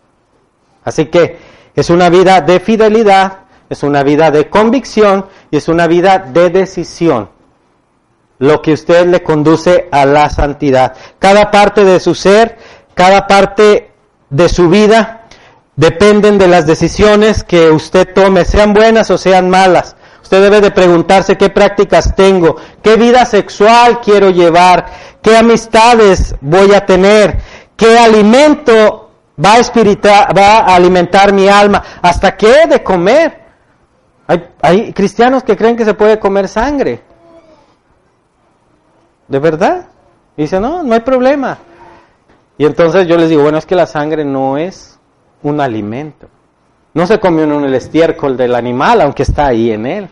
Así 0.83 1.05
que 1.05 1.37
es 1.73 1.89
una 1.89 2.09
vida 2.09 2.41
de 2.41 2.59
fidelidad, 2.59 3.46
es 3.69 3.83
una 3.83 4.03
vida 4.03 4.31
de 4.31 4.49
convicción 4.49 5.25
y 5.51 5.57
es 5.57 5.67
una 5.67 5.87
vida 5.87 6.19
de 6.19 6.49
decisión. 6.49 7.29
Lo 8.39 8.61
que 8.61 8.73
usted 8.73 9.07
le 9.07 9.23
conduce 9.23 9.87
a 9.91 10.05
la 10.05 10.29
santidad. 10.29 10.95
Cada 11.19 11.49
parte 11.49 11.83
de 11.83 11.99
su 11.99 12.13
ser, 12.13 12.57
cada 12.93 13.27
parte 13.27 13.91
de 14.29 14.49
su 14.49 14.69
vida 14.69 15.25
dependen 15.75 16.37
de 16.37 16.47
las 16.47 16.65
decisiones 16.65 17.43
que 17.43 17.69
usted 17.71 18.13
tome, 18.13 18.45
sean 18.45 18.73
buenas 18.73 19.09
o 19.11 19.17
sean 19.17 19.49
malas. 19.49 19.95
Usted 20.21 20.41
debe 20.41 20.61
de 20.61 20.71
preguntarse 20.71 21.37
qué 21.37 21.49
prácticas 21.49 22.15
tengo, 22.15 22.57
qué 22.83 22.95
vida 22.95 23.25
sexual 23.25 24.01
quiero 24.01 24.29
llevar, 24.29 24.85
qué 25.21 25.37
amistades 25.37 26.35
voy 26.41 26.73
a 26.73 26.85
tener, 26.85 27.37
qué 27.75 27.97
alimento 27.97 29.11
va 29.43 29.53
a, 29.53 30.33
va 30.33 30.57
a 30.57 30.75
alimentar 30.75 31.31
mi 31.31 31.47
alma. 31.47 31.83
¿Hasta 32.01 32.35
qué 32.35 32.67
de 32.67 32.83
comer? 32.83 33.46
Hay, 34.27 34.49
hay 34.61 34.93
cristianos 34.93 35.43
que 35.43 35.55
creen 35.55 35.75
que 35.75 35.85
se 35.85 35.93
puede 35.93 36.19
comer 36.19 36.47
sangre. 36.47 37.01
¿De 39.27 39.39
verdad? 39.39 39.87
Y 40.35 40.43
dicen, 40.43 40.61
no, 40.61 40.83
no 40.83 40.93
hay 40.93 40.99
problema. 41.01 41.57
Y 42.57 42.65
entonces 42.65 43.07
yo 43.07 43.17
les 43.17 43.29
digo, 43.29 43.43
bueno, 43.43 43.57
es 43.57 43.65
que 43.65 43.75
la 43.75 43.87
sangre 43.87 44.25
no 44.25 44.57
es 44.57 44.99
un 45.43 45.61
alimento. 45.61 46.27
No 46.93 47.05
se 47.05 47.19
come 47.19 47.43
uno 47.43 47.65
el 47.65 47.73
estiércol 47.75 48.35
del 48.35 48.55
animal, 48.55 49.01
aunque 49.01 49.23
está 49.23 49.47
ahí 49.47 49.71
en 49.71 49.85
él. 49.85 50.09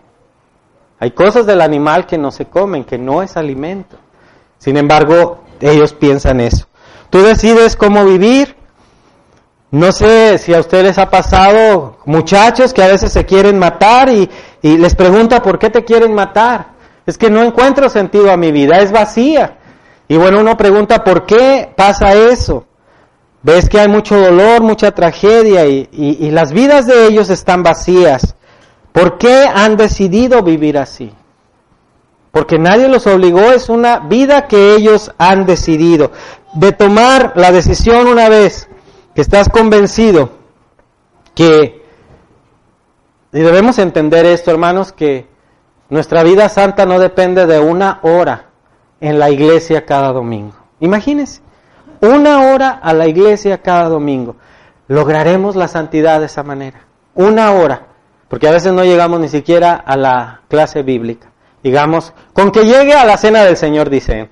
Hay 1.00 1.12
cosas 1.12 1.46
del 1.46 1.62
animal 1.62 2.06
que 2.06 2.18
no 2.18 2.32
se 2.32 2.46
comen, 2.46 2.84
que 2.84 2.98
no 2.98 3.22
es 3.22 3.38
alimento. 3.38 3.98
Sin 4.58 4.78
embargo, 4.78 5.44
ellos 5.60 5.94
piensan 5.94 6.40
eso. 6.40 6.68
Tú 7.10 7.22
decides 7.22 7.76
cómo 7.76 8.06
vivir, 8.06 8.56
no 9.76 9.92
sé 9.92 10.38
si 10.38 10.54
a 10.54 10.62
ustedes 10.62 10.98
ha 10.98 11.10
pasado 11.10 11.98
muchachos 12.06 12.72
que 12.72 12.82
a 12.82 12.88
veces 12.88 13.12
se 13.12 13.26
quieren 13.26 13.60
matar 13.60 14.08
y, 14.08 14.30
les 14.62 14.96
pregunta 14.96 15.42
por 15.42 15.60
qué 15.60 15.70
te 15.70 15.84
quieren 15.84 16.14
matar. 16.14 16.68
Es 17.06 17.18
que 17.18 17.30
no 17.30 17.44
encuentro 17.44 17.90
sentido 17.90 18.32
a 18.32 18.38
mi 18.38 18.54
vida, 18.54 18.78
es 18.78 18.94
vacía. 18.94 19.58
Y 20.08 20.16
bueno, 20.16 20.40
uno 20.40 20.56
pregunta 20.56 21.04
por 21.04 21.26
qué 21.26 21.70
pasa 21.76 22.14
eso. 22.14 22.66
Ves 23.44 23.68
que 23.68 23.78
hay 23.78 23.90
mucho 23.90 24.18
dolor, 24.18 24.62
mucha 24.62 24.92
tragedia 24.92 25.68
y, 25.68 25.90
y 25.92 26.32
las 26.32 26.54
vidas 26.54 26.88
de 26.88 27.08
ellos 27.08 27.30
están 27.30 27.62
vacías. 27.62 28.34
¿Por 28.94 29.18
qué 29.18 29.44
han 29.54 29.76
decidido 29.76 30.42
vivir 30.42 30.78
así? 30.78 31.12
Porque 32.32 32.58
nadie 32.58 32.88
los 32.88 33.06
obligó, 33.08 33.52
es 33.52 33.68
una 33.68 34.00
vida 34.00 34.48
que 34.48 34.74
ellos 34.76 35.12
han 35.18 35.46
decidido. 35.46 36.14
De 36.54 36.72
tomar 36.72 37.34
la 37.36 37.52
decisión 37.52 38.08
una 38.08 38.30
vez 38.30 38.70
que 39.16 39.22
estás 39.22 39.48
convencido 39.48 40.30
que, 41.34 41.82
y 43.32 43.40
debemos 43.40 43.80
entender 43.80 44.26
esto, 44.26 44.52
hermanos, 44.52 44.92
que 44.92 45.26
nuestra 45.90 46.22
vida 46.24 46.50
santa 46.50 46.86
no 46.86 47.00
depende 47.00 47.46
de 47.48 47.60
una 47.60 48.00
hora 48.04 48.50
en 49.00 49.18
la 49.18 49.30
iglesia 49.30 49.86
cada 49.86 50.12
domingo. 50.12 50.56
Imagínense, 50.82 51.42
una 52.02 52.42
hora 52.42 52.72
a 52.72 52.94
la 52.94 53.08
iglesia 53.08 53.62
cada 53.62 53.88
domingo. 53.88 54.36
Lograremos 54.88 55.56
la 55.56 55.70
santidad 55.70 56.20
de 56.20 56.26
esa 56.26 56.44
manera. 56.44 56.82
Una 57.16 57.52
hora. 57.54 57.88
Porque 58.28 58.48
a 58.48 58.52
veces 58.52 58.74
no 58.74 58.84
llegamos 58.84 59.20
ni 59.20 59.30
siquiera 59.30 59.76
a 59.76 59.96
la 59.96 60.42
clase 60.50 60.84
bíblica. 60.84 61.32
Digamos, 61.64 62.14
con 62.34 62.52
que 62.52 62.66
llegue 62.66 62.94
a 62.94 63.06
la 63.06 63.18
cena 63.18 63.44
del 63.44 63.56
Señor, 63.56 63.90
dice. 63.90 64.30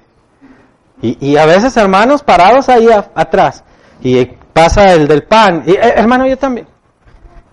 Y, 1.01 1.35
a 1.35 1.45
veces, 1.45 1.75
hermanos, 1.75 2.23
parados 2.23 2.69
ahí 2.69 2.87
atrás. 3.15 3.63
Y 4.01 4.37
pasa 4.53 4.93
el 4.93 5.07
del 5.07 5.23
pan, 5.23 5.63
y 5.65 5.71
eh, 5.71 5.93
hermano 5.95 6.25
yo 6.27 6.37
también, 6.37 6.67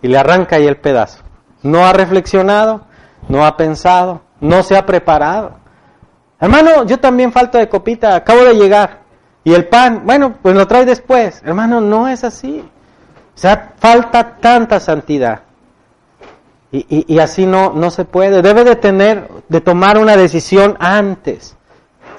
y 0.03 0.09
le 0.09 0.19
arranca 0.19 0.57
ahí 0.57 0.67
el 0.67 0.77
pedazo. 0.77 1.23
No 1.63 1.87
ha 1.87 1.93
reflexionado, 1.93 2.83
no 3.29 3.45
ha 3.45 3.57
pensado, 3.57 4.23
no 4.41 4.63
se 4.63 4.77
ha 4.77 4.87
preparado. 4.87 5.59
Hermano, 6.39 6.85
yo 6.85 6.99
también 6.99 7.33
falta 7.33 7.59
de 7.59 7.69
copita, 7.69 8.17
acabo 8.17 8.45
de 8.45 8.55
llegar. 8.55 9.01
Y 9.45 9.53
el 9.53 9.67
pan, 9.69 10.03
bueno, 10.05 10.37
pues 10.41 10.55
lo 10.55 10.67
trae 10.67 10.85
después. 10.85 11.43
Hermano, 11.45 11.81
no 11.81 12.09
es 12.09 12.25
así. 12.25 12.65
O 13.35 13.39
sea, 13.39 13.75
falta 13.79 14.37
tanta 14.37 14.81
santidad. 14.81 15.43
Y, 16.73 16.87
y, 16.89 17.15
y, 17.15 17.19
así 17.19 17.47
no, 17.47 17.73
no 17.73 17.91
se 17.91 18.05
puede. 18.05 18.43
Debe 18.43 18.65
de 18.65 18.77
tener, 18.77 19.29
de 19.49 19.61
tomar 19.61 19.99
una 19.99 20.17
decisión 20.17 20.77
antes. 20.79 21.57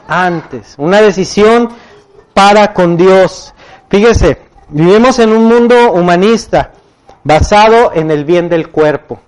Antes. 0.08 0.76
Una 0.78 1.02
decisión 1.02 1.70
para 2.34 2.74
con 2.74 2.98
Dios. 2.98 3.54
Fíjese, 3.90 4.40
Vivimos 4.72 5.20
en 5.20 5.34
un 5.34 5.46
mundo 5.46 5.92
humanista 5.92 6.72
basado 7.26 7.92
en 7.94 8.10
el 8.10 8.24
bien 8.24 8.48
del 8.48 8.70
cuerpo. 8.70 9.20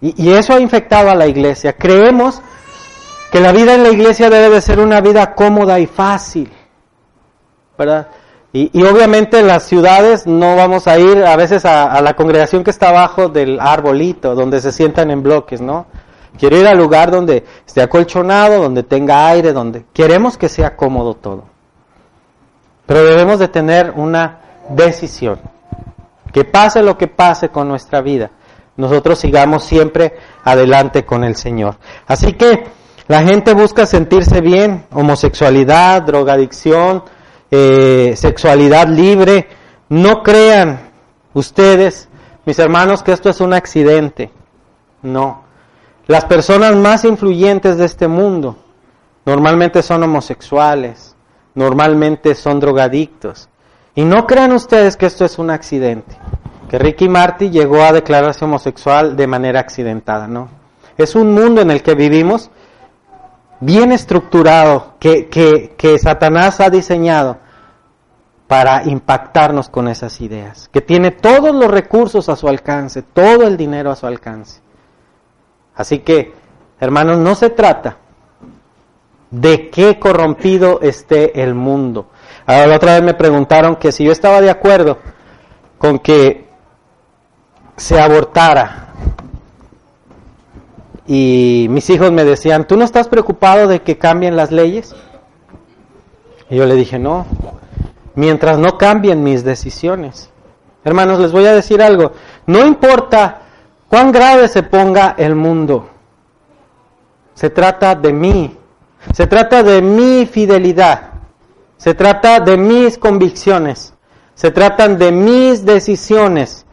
Y, 0.00 0.30
eso 0.32 0.54
ha 0.54 0.60
infectado 0.60 1.10
a 1.10 1.14
la 1.14 1.26
iglesia. 1.26 1.74
Creemos 1.74 2.40
que 3.30 3.40
la 3.40 3.52
vida 3.52 3.74
en 3.74 3.82
la 3.82 3.90
iglesia 3.90 4.30
debe 4.30 4.48
de 4.48 4.62
ser 4.62 4.80
una 4.80 5.02
vida 5.02 5.34
cómoda 5.34 5.78
y 5.78 5.86
fácil. 5.86 6.50
¿Verdad? 7.76 8.08
Y, 8.54 8.82
obviamente 8.82 9.38
en 9.38 9.46
las 9.46 9.64
ciudades 9.64 10.26
no 10.26 10.56
vamos 10.56 10.88
a 10.88 10.98
ir 10.98 11.22
a 11.22 11.36
veces 11.36 11.66
a, 11.66 12.00
la 12.00 12.14
congregación 12.14 12.64
que 12.64 12.70
está 12.70 12.88
abajo 12.88 13.28
del 13.28 13.60
arbolito, 13.60 14.34
donde 14.34 14.62
se 14.62 14.72
sientan 14.72 15.10
en 15.10 15.22
bloques, 15.22 15.60
¿no? 15.60 15.86
Quiero 16.38 16.56
ir 16.56 16.66
al 16.66 16.78
lugar 16.78 17.10
donde 17.10 17.44
esté 17.66 17.82
acolchonado, 17.82 18.62
donde 18.62 18.82
tenga 18.82 19.28
aire, 19.28 19.52
donde 19.52 19.84
queremos 19.92 20.38
que 20.38 20.48
sea 20.48 20.74
cómodo 20.74 21.14
todo. 21.14 21.49
Pero 22.90 23.04
debemos 23.04 23.38
de 23.38 23.46
tener 23.46 23.92
una 23.94 24.40
decisión. 24.68 25.38
Que 26.32 26.44
pase 26.44 26.82
lo 26.82 26.98
que 26.98 27.06
pase 27.06 27.48
con 27.50 27.68
nuestra 27.68 28.00
vida, 28.00 28.32
nosotros 28.76 29.16
sigamos 29.16 29.62
siempre 29.62 30.16
adelante 30.42 31.04
con 31.04 31.22
el 31.22 31.36
Señor. 31.36 31.76
Así 32.08 32.32
que 32.32 32.64
la 33.06 33.22
gente 33.22 33.54
busca 33.54 33.86
sentirse 33.86 34.40
bien, 34.40 34.86
homosexualidad, 34.90 36.02
drogadicción, 36.02 37.04
eh, 37.48 38.14
sexualidad 38.16 38.88
libre. 38.88 39.46
No 39.88 40.24
crean 40.24 40.90
ustedes, 41.32 42.08
mis 42.44 42.58
hermanos, 42.58 43.04
que 43.04 43.12
esto 43.12 43.30
es 43.30 43.40
un 43.40 43.52
accidente. 43.52 44.32
No. 45.02 45.44
Las 46.08 46.24
personas 46.24 46.74
más 46.74 47.04
influyentes 47.04 47.78
de 47.78 47.84
este 47.84 48.08
mundo 48.08 48.56
normalmente 49.24 49.80
son 49.80 50.02
homosexuales, 50.02 51.14
normalmente 51.54 52.34
son 52.34 52.60
drogadictos. 52.60 53.48
Y 53.94 54.04
no 54.04 54.26
crean 54.26 54.52
ustedes 54.52 54.96
que 54.96 55.06
esto 55.06 55.24
es 55.24 55.38
un 55.38 55.50
accidente, 55.50 56.16
que 56.68 56.78
Ricky 56.78 57.08
Marty 57.08 57.50
llegó 57.50 57.82
a 57.82 57.92
declararse 57.92 58.44
homosexual 58.44 59.16
de 59.16 59.26
manera 59.26 59.60
accidentada, 59.60 60.26
no. 60.26 60.48
Es 60.96 61.14
un 61.14 61.34
mundo 61.34 61.60
en 61.60 61.70
el 61.70 61.82
que 61.82 61.94
vivimos 61.94 62.50
bien 63.58 63.92
estructurado 63.92 64.94
que, 64.98 65.28
que, 65.28 65.74
que 65.76 65.98
Satanás 65.98 66.60
ha 66.60 66.70
diseñado 66.70 67.38
para 68.46 68.84
impactarnos 68.84 69.68
con 69.68 69.88
esas 69.88 70.20
ideas, 70.20 70.68
que 70.72 70.80
tiene 70.80 71.12
todos 71.12 71.54
los 71.54 71.70
recursos 71.70 72.28
a 72.28 72.36
su 72.36 72.48
alcance, 72.48 73.02
todo 73.02 73.46
el 73.46 73.56
dinero 73.56 73.90
a 73.90 73.96
su 73.96 74.06
alcance. 74.06 74.60
Así 75.74 76.00
que, 76.00 76.32
hermanos, 76.80 77.18
no 77.18 77.34
se 77.34 77.50
trata 77.50 77.96
de 79.30 79.70
qué 79.70 79.98
corrompido 79.98 80.80
esté 80.82 81.42
el 81.42 81.54
mundo. 81.54 82.06
Ahora, 82.46 82.66
la 82.66 82.76
otra 82.76 82.94
vez 82.94 83.02
me 83.02 83.14
preguntaron 83.14 83.76
que 83.76 83.92
si 83.92 84.04
yo 84.04 84.12
estaba 84.12 84.40
de 84.40 84.50
acuerdo 84.50 84.98
con 85.78 85.98
que 85.98 86.48
se 87.76 87.98
abortara. 87.98 88.88
Y 91.06 91.66
mis 91.70 91.88
hijos 91.90 92.12
me 92.12 92.24
decían, 92.24 92.66
¿tú 92.66 92.76
no 92.76 92.84
estás 92.84 93.08
preocupado 93.08 93.66
de 93.66 93.82
que 93.82 93.98
cambien 93.98 94.36
las 94.36 94.52
leyes? 94.52 94.94
Y 96.50 96.56
yo 96.56 96.66
le 96.66 96.74
dije, 96.74 96.98
no, 96.98 97.26
mientras 98.14 98.58
no 98.58 98.76
cambien 98.76 99.22
mis 99.22 99.42
decisiones. 99.42 100.30
Hermanos, 100.84 101.18
les 101.18 101.32
voy 101.32 101.46
a 101.46 101.54
decir 101.54 101.82
algo. 101.82 102.12
No 102.46 102.66
importa 102.66 103.42
cuán 103.88 104.12
grave 104.12 104.48
se 104.48 104.62
ponga 104.62 105.14
el 105.16 105.34
mundo. 105.34 105.88
Se 107.34 107.50
trata 107.50 107.94
de 107.94 108.12
mí. 108.12 108.59
Se 109.12 109.26
trata 109.26 109.62
de 109.62 109.82
mi 109.82 110.26
fidelidad. 110.26 111.10
Se 111.76 111.94
trata 111.94 112.40
de 112.40 112.56
mis 112.56 112.98
convicciones. 112.98 113.94
Se 114.34 114.50
tratan 114.50 114.98
de 114.98 115.12
mis 115.12 115.64
decisiones 115.64 116.66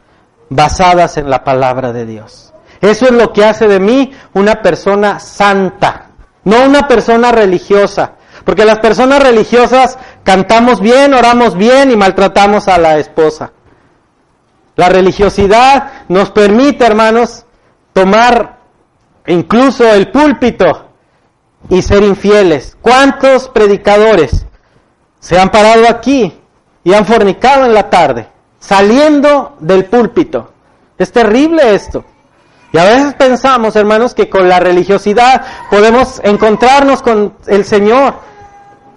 basadas 0.49 1.17
en 1.17 1.29
la 1.29 1.43
palabra 1.43 1.91
de 1.93 2.05
Dios. 2.05 2.53
Eso 2.81 3.05
es 3.05 3.11
lo 3.11 3.33
que 3.33 3.43
hace 3.43 3.67
de 3.67 3.79
mí 3.79 4.11
una 4.33 4.61
persona 4.61 5.19
santa, 5.19 6.11
no 6.43 6.65
una 6.65 6.87
persona 6.87 7.31
religiosa. 7.31 8.13
Porque 8.45 8.65
las 8.65 8.79
personas 8.79 9.23
religiosas 9.23 9.97
cantamos 10.23 10.79
bien, 10.79 11.13
oramos 11.13 11.57
bien 11.57 11.91
y 11.91 11.97
maltratamos 11.97 12.67
a 12.67 12.77
la 12.77 12.97
esposa. 12.97 13.51
La 14.75 14.89
religiosidad 14.89 16.05
nos 16.07 16.29
permite, 16.31 16.85
hermanos, 16.85 17.45
tomar 17.93 18.59
incluso 19.25 19.91
el 19.91 20.11
púlpito 20.11 20.86
y 21.69 21.81
ser 21.81 22.03
infieles. 22.03 22.77
¿Cuántos 22.81 23.49
predicadores 23.49 24.45
se 25.19 25.39
han 25.39 25.49
parado 25.49 25.87
aquí 25.89 26.39
y 26.83 26.93
han 26.93 27.05
fornicado 27.05 27.65
en 27.65 27.73
la 27.73 27.89
tarde, 27.89 28.27
saliendo 28.59 29.55
del 29.59 29.85
púlpito? 29.85 30.51
Es 30.97 31.11
terrible 31.11 31.75
esto. 31.75 32.03
Y 32.71 32.77
a 32.77 32.83
veces 32.83 33.13
pensamos, 33.13 33.75
hermanos, 33.75 34.13
que 34.13 34.29
con 34.29 34.49
la 34.49 34.59
religiosidad 34.59 35.45
podemos 35.69 36.19
encontrarnos 36.23 37.01
con 37.01 37.35
el 37.47 37.65
Señor. 37.65 38.15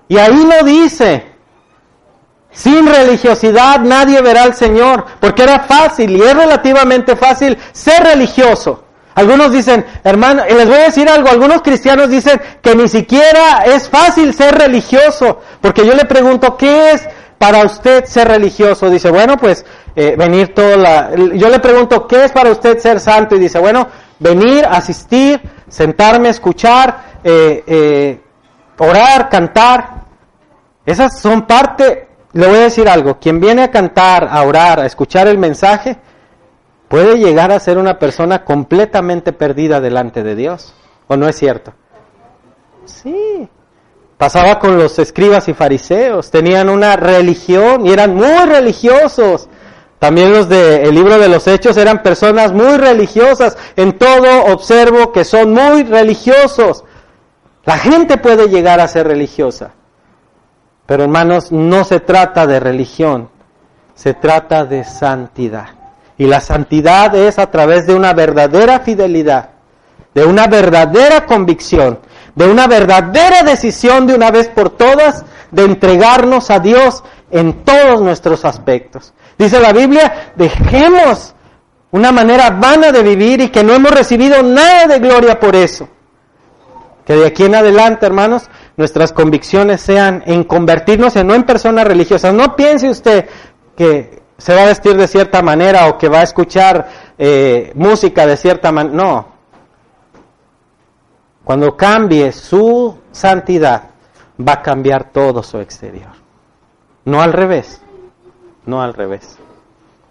Y 0.08 0.18
ahí 0.18 0.44
lo 0.44 0.64
dice. 0.64 1.30
Sin 2.50 2.84
religiosidad 2.86 3.80
nadie 3.80 4.20
verá 4.22 4.42
al 4.42 4.54
Señor, 4.54 5.06
porque 5.20 5.44
era 5.44 5.61
fácil 5.61 6.16
y 6.16 6.20
es 6.20 6.34
relativamente 6.34 7.14
fácil 7.14 7.56
ser 7.72 8.02
religioso. 8.02 8.84
Algunos 9.14 9.52
dicen, 9.52 9.84
hermano, 10.04 10.42
y 10.48 10.54
les 10.54 10.66
voy 10.66 10.78
a 10.78 10.84
decir 10.84 11.08
algo, 11.08 11.28
algunos 11.28 11.62
cristianos 11.62 12.11
dicen 12.11 12.40
que 12.62 12.74
ni 12.74 12.88
siquiera 12.88 13.64
es 13.66 13.88
fácil 13.88 14.32
ser 14.34 14.56
religioso, 14.56 15.40
porque 15.61 15.84
yo 15.84 15.94
le 15.94 16.04
pregunto, 16.04 16.56
¿qué 16.56 16.92
es 16.92 17.08
para 17.36 17.64
usted 17.64 18.04
ser 18.04 18.28
religioso? 18.28 18.88
Dice, 18.88 19.11
bueno, 19.11 19.36
pues 19.36 19.64
eh, 19.96 20.14
venir 20.16 20.54
toda 20.54 20.76
la... 20.76 21.11
Yo 21.14 21.48
le 21.48 21.58
pregunto, 21.58 22.06
¿qué 22.06 22.24
es 22.24 22.32
para 22.32 22.50
usted 22.50 22.78
ser 22.78 23.00
santo? 23.00 23.34
Y 23.34 23.40
dice, 23.40 23.58
bueno, 23.58 23.88
venir, 24.18 24.64
asistir, 24.64 25.40
sentarme, 25.68 26.28
escuchar, 26.28 27.18
eh, 27.24 27.64
eh, 27.66 28.20
orar, 28.78 29.28
cantar. 29.28 30.04
Esas 30.86 31.18
son 31.18 31.46
parte, 31.46 32.08
le 32.32 32.46
voy 32.46 32.58
a 32.58 32.62
decir 32.62 32.88
algo, 32.88 33.18
quien 33.18 33.40
viene 33.40 33.64
a 33.64 33.70
cantar, 33.70 34.28
a 34.30 34.42
orar, 34.42 34.80
a 34.80 34.86
escuchar 34.86 35.26
el 35.26 35.38
mensaje, 35.38 35.98
puede 36.91 37.18
llegar 37.18 37.53
a 37.53 37.61
ser 37.61 37.78
una 37.78 38.01
persona 38.01 38.45
completamente 38.45 39.32
perdida 39.32 39.80
delante 39.80 40.24
de 40.24 40.34
Dios. 40.34 40.74
¿O 41.07 41.16
no 41.16 41.28
es 41.28 41.36
cierto? 41.36 41.72
Sí. 42.84 43.49
Pasaba 44.18 44.59
con 44.59 44.76
los 44.76 44.99
escribas 44.99 45.49
y 45.49 45.55
fariseos, 45.55 46.32
tenían 46.32 46.68
una 46.68 46.97
religión 46.97 47.86
y 47.86 47.93
eran 47.93 48.16
muy 48.16 48.45
religiosos. 48.45 49.49
También 50.01 50.32
los 50.32 50.49
del 50.49 50.93
libro 50.93 51.16
de 51.18 51.28
los 51.28 51.47
Hechos 51.47 51.76
eran 51.76 52.03
personas 52.03 52.53
muy 52.53 52.76
religiosas. 52.76 53.57
En 53.76 53.97
todo 53.97 54.53
observo 54.53 55.12
que 55.12 55.24
son 55.24 55.53
muy 55.53 55.84
religiosos. 55.84 56.82
La 57.66 57.78
gente 57.78 58.18
puede 58.18 58.49
llegar 58.49 58.80
a 58.80 58.88
ser 58.88 59.07
religiosa. 59.07 59.74
Pero 60.86 61.05
hermanos, 61.05 61.53
no 61.53 61.84
se 61.84 62.01
trata 62.01 62.49
de 62.49 62.59
religión, 62.59 63.30
se 63.95 64.12
trata 64.12 64.64
de 64.64 64.82
santidad. 64.82 65.79
Y 66.20 66.26
la 66.26 66.42
santidad 66.42 67.14
es 67.14 67.38
a 67.38 67.50
través 67.50 67.86
de 67.86 67.94
una 67.94 68.12
verdadera 68.12 68.80
fidelidad, 68.80 69.52
de 70.14 70.26
una 70.26 70.48
verdadera 70.48 71.24
convicción, 71.24 71.98
de 72.34 72.46
una 72.46 72.66
verdadera 72.66 73.42
decisión 73.42 74.06
de 74.06 74.16
una 74.16 74.30
vez 74.30 74.48
por 74.48 74.68
todas 74.68 75.24
de 75.50 75.64
entregarnos 75.64 76.50
a 76.50 76.58
Dios 76.58 77.02
en 77.30 77.64
todos 77.64 78.02
nuestros 78.02 78.44
aspectos. 78.44 79.14
Dice 79.38 79.60
la 79.60 79.72
Biblia, 79.72 80.34
dejemos 80.36 81.34
una 81.90 82.12
manera 82.12 82.50
vana 82.50 82.92
de 82.92 83.02
vivir 83.02 83.40
y 83.40 83.48
que 83.48 83.64
no 83.64 83.72
hemos 83.72 83.92
recibido 83.92 84.42
nada 84.42 84.88
de 84.88 84.98
gloria 84.98 85.40
por 85.40 85.56
eso. 85.56 85.88
Que 87.06 87.14
de 87.14 87.28
aquí 87.28 87.44
en 87.44 87.54
adelante, 87.54 88.04
hermanos, 88.04 88.50
nuestras 88.76 89.14
convicciones 89.14 89.80
sean 89.80 90.22
en 90.26 90.44
convertirnos 90.44 91.16
en 91.16 91.28
no 91.28 91.34
en 91.34 91.44
personas 91.44 91.86
religiosas. 91.86 92.34
No 92.34 92.56
piense 92.56 92.90
usted 92.90 93.26
que 93.74 94.19
se 94.41 94.55
va 94.55 94.62
a 94.62 94.66
vestir 94.66 94.97
de 94.97 95.07
cierta 95.07 95.43
manera 95.43 95.88
o 95.88 95.99
que 95.99 96.09
va 96.09 96.20
a 96.20 96.24
escuchar 96.24 96.88
eh, 97.18 97.72
música 97.74 98.26
de 98.26 98.36
cierta 98.36 98.72
manera. 98.72 98.97
No. 98.97 99.26
Cuando 101.45 101.76
cambie 101.76 102.32
su 102.32 102.97
santidad, 103.12 103.84
va 104.47 104.55
a 104.55 104.62
cambiar 104.62 105.11
todo 105.11 105.43
su 105.43 105.59
exterior. 105.59 106.11
No 107.05 107.22
al 107.22 107.32
revés. 107.32 107.80
No 108.66 108.82
al 108.82 108.95
revés. 108.95 109.38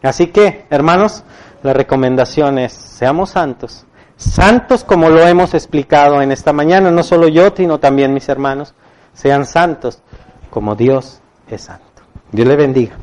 Así 0.01 0.27
que, 0.27 0.65
hermanos, 0.69 1.23
la 1.63 1.73
recomendación 1.73 2.57
es, 2.59 2.73
seamos 2.73 3.31
santos 3.31 3.85
santos 4.19 4.83
como 4.83 5.09
lo 5.09 5.25
hemos 5.25 5.53
explicado 5.53 6.21
en 6.21 6.31
esta 6.31 6.51
mañana, 6.51 6.91
no 6.91 7.03
solo 7.03 7.29
yo, 7.29 7.51
sino 7.55 7.79
también 7.79 8.13
mis 8.13 8.27
hermanos, 8.27 8.75
sean 9.13 9.45
santos 9.45 10.01
como 10.49 10.75
Dios 10.75 11.21
es 11.49 11.61
santo. 11.61 11.85
Dios 12.31 12.47
le 12.47 12.55
bendiga. 12.57 12.97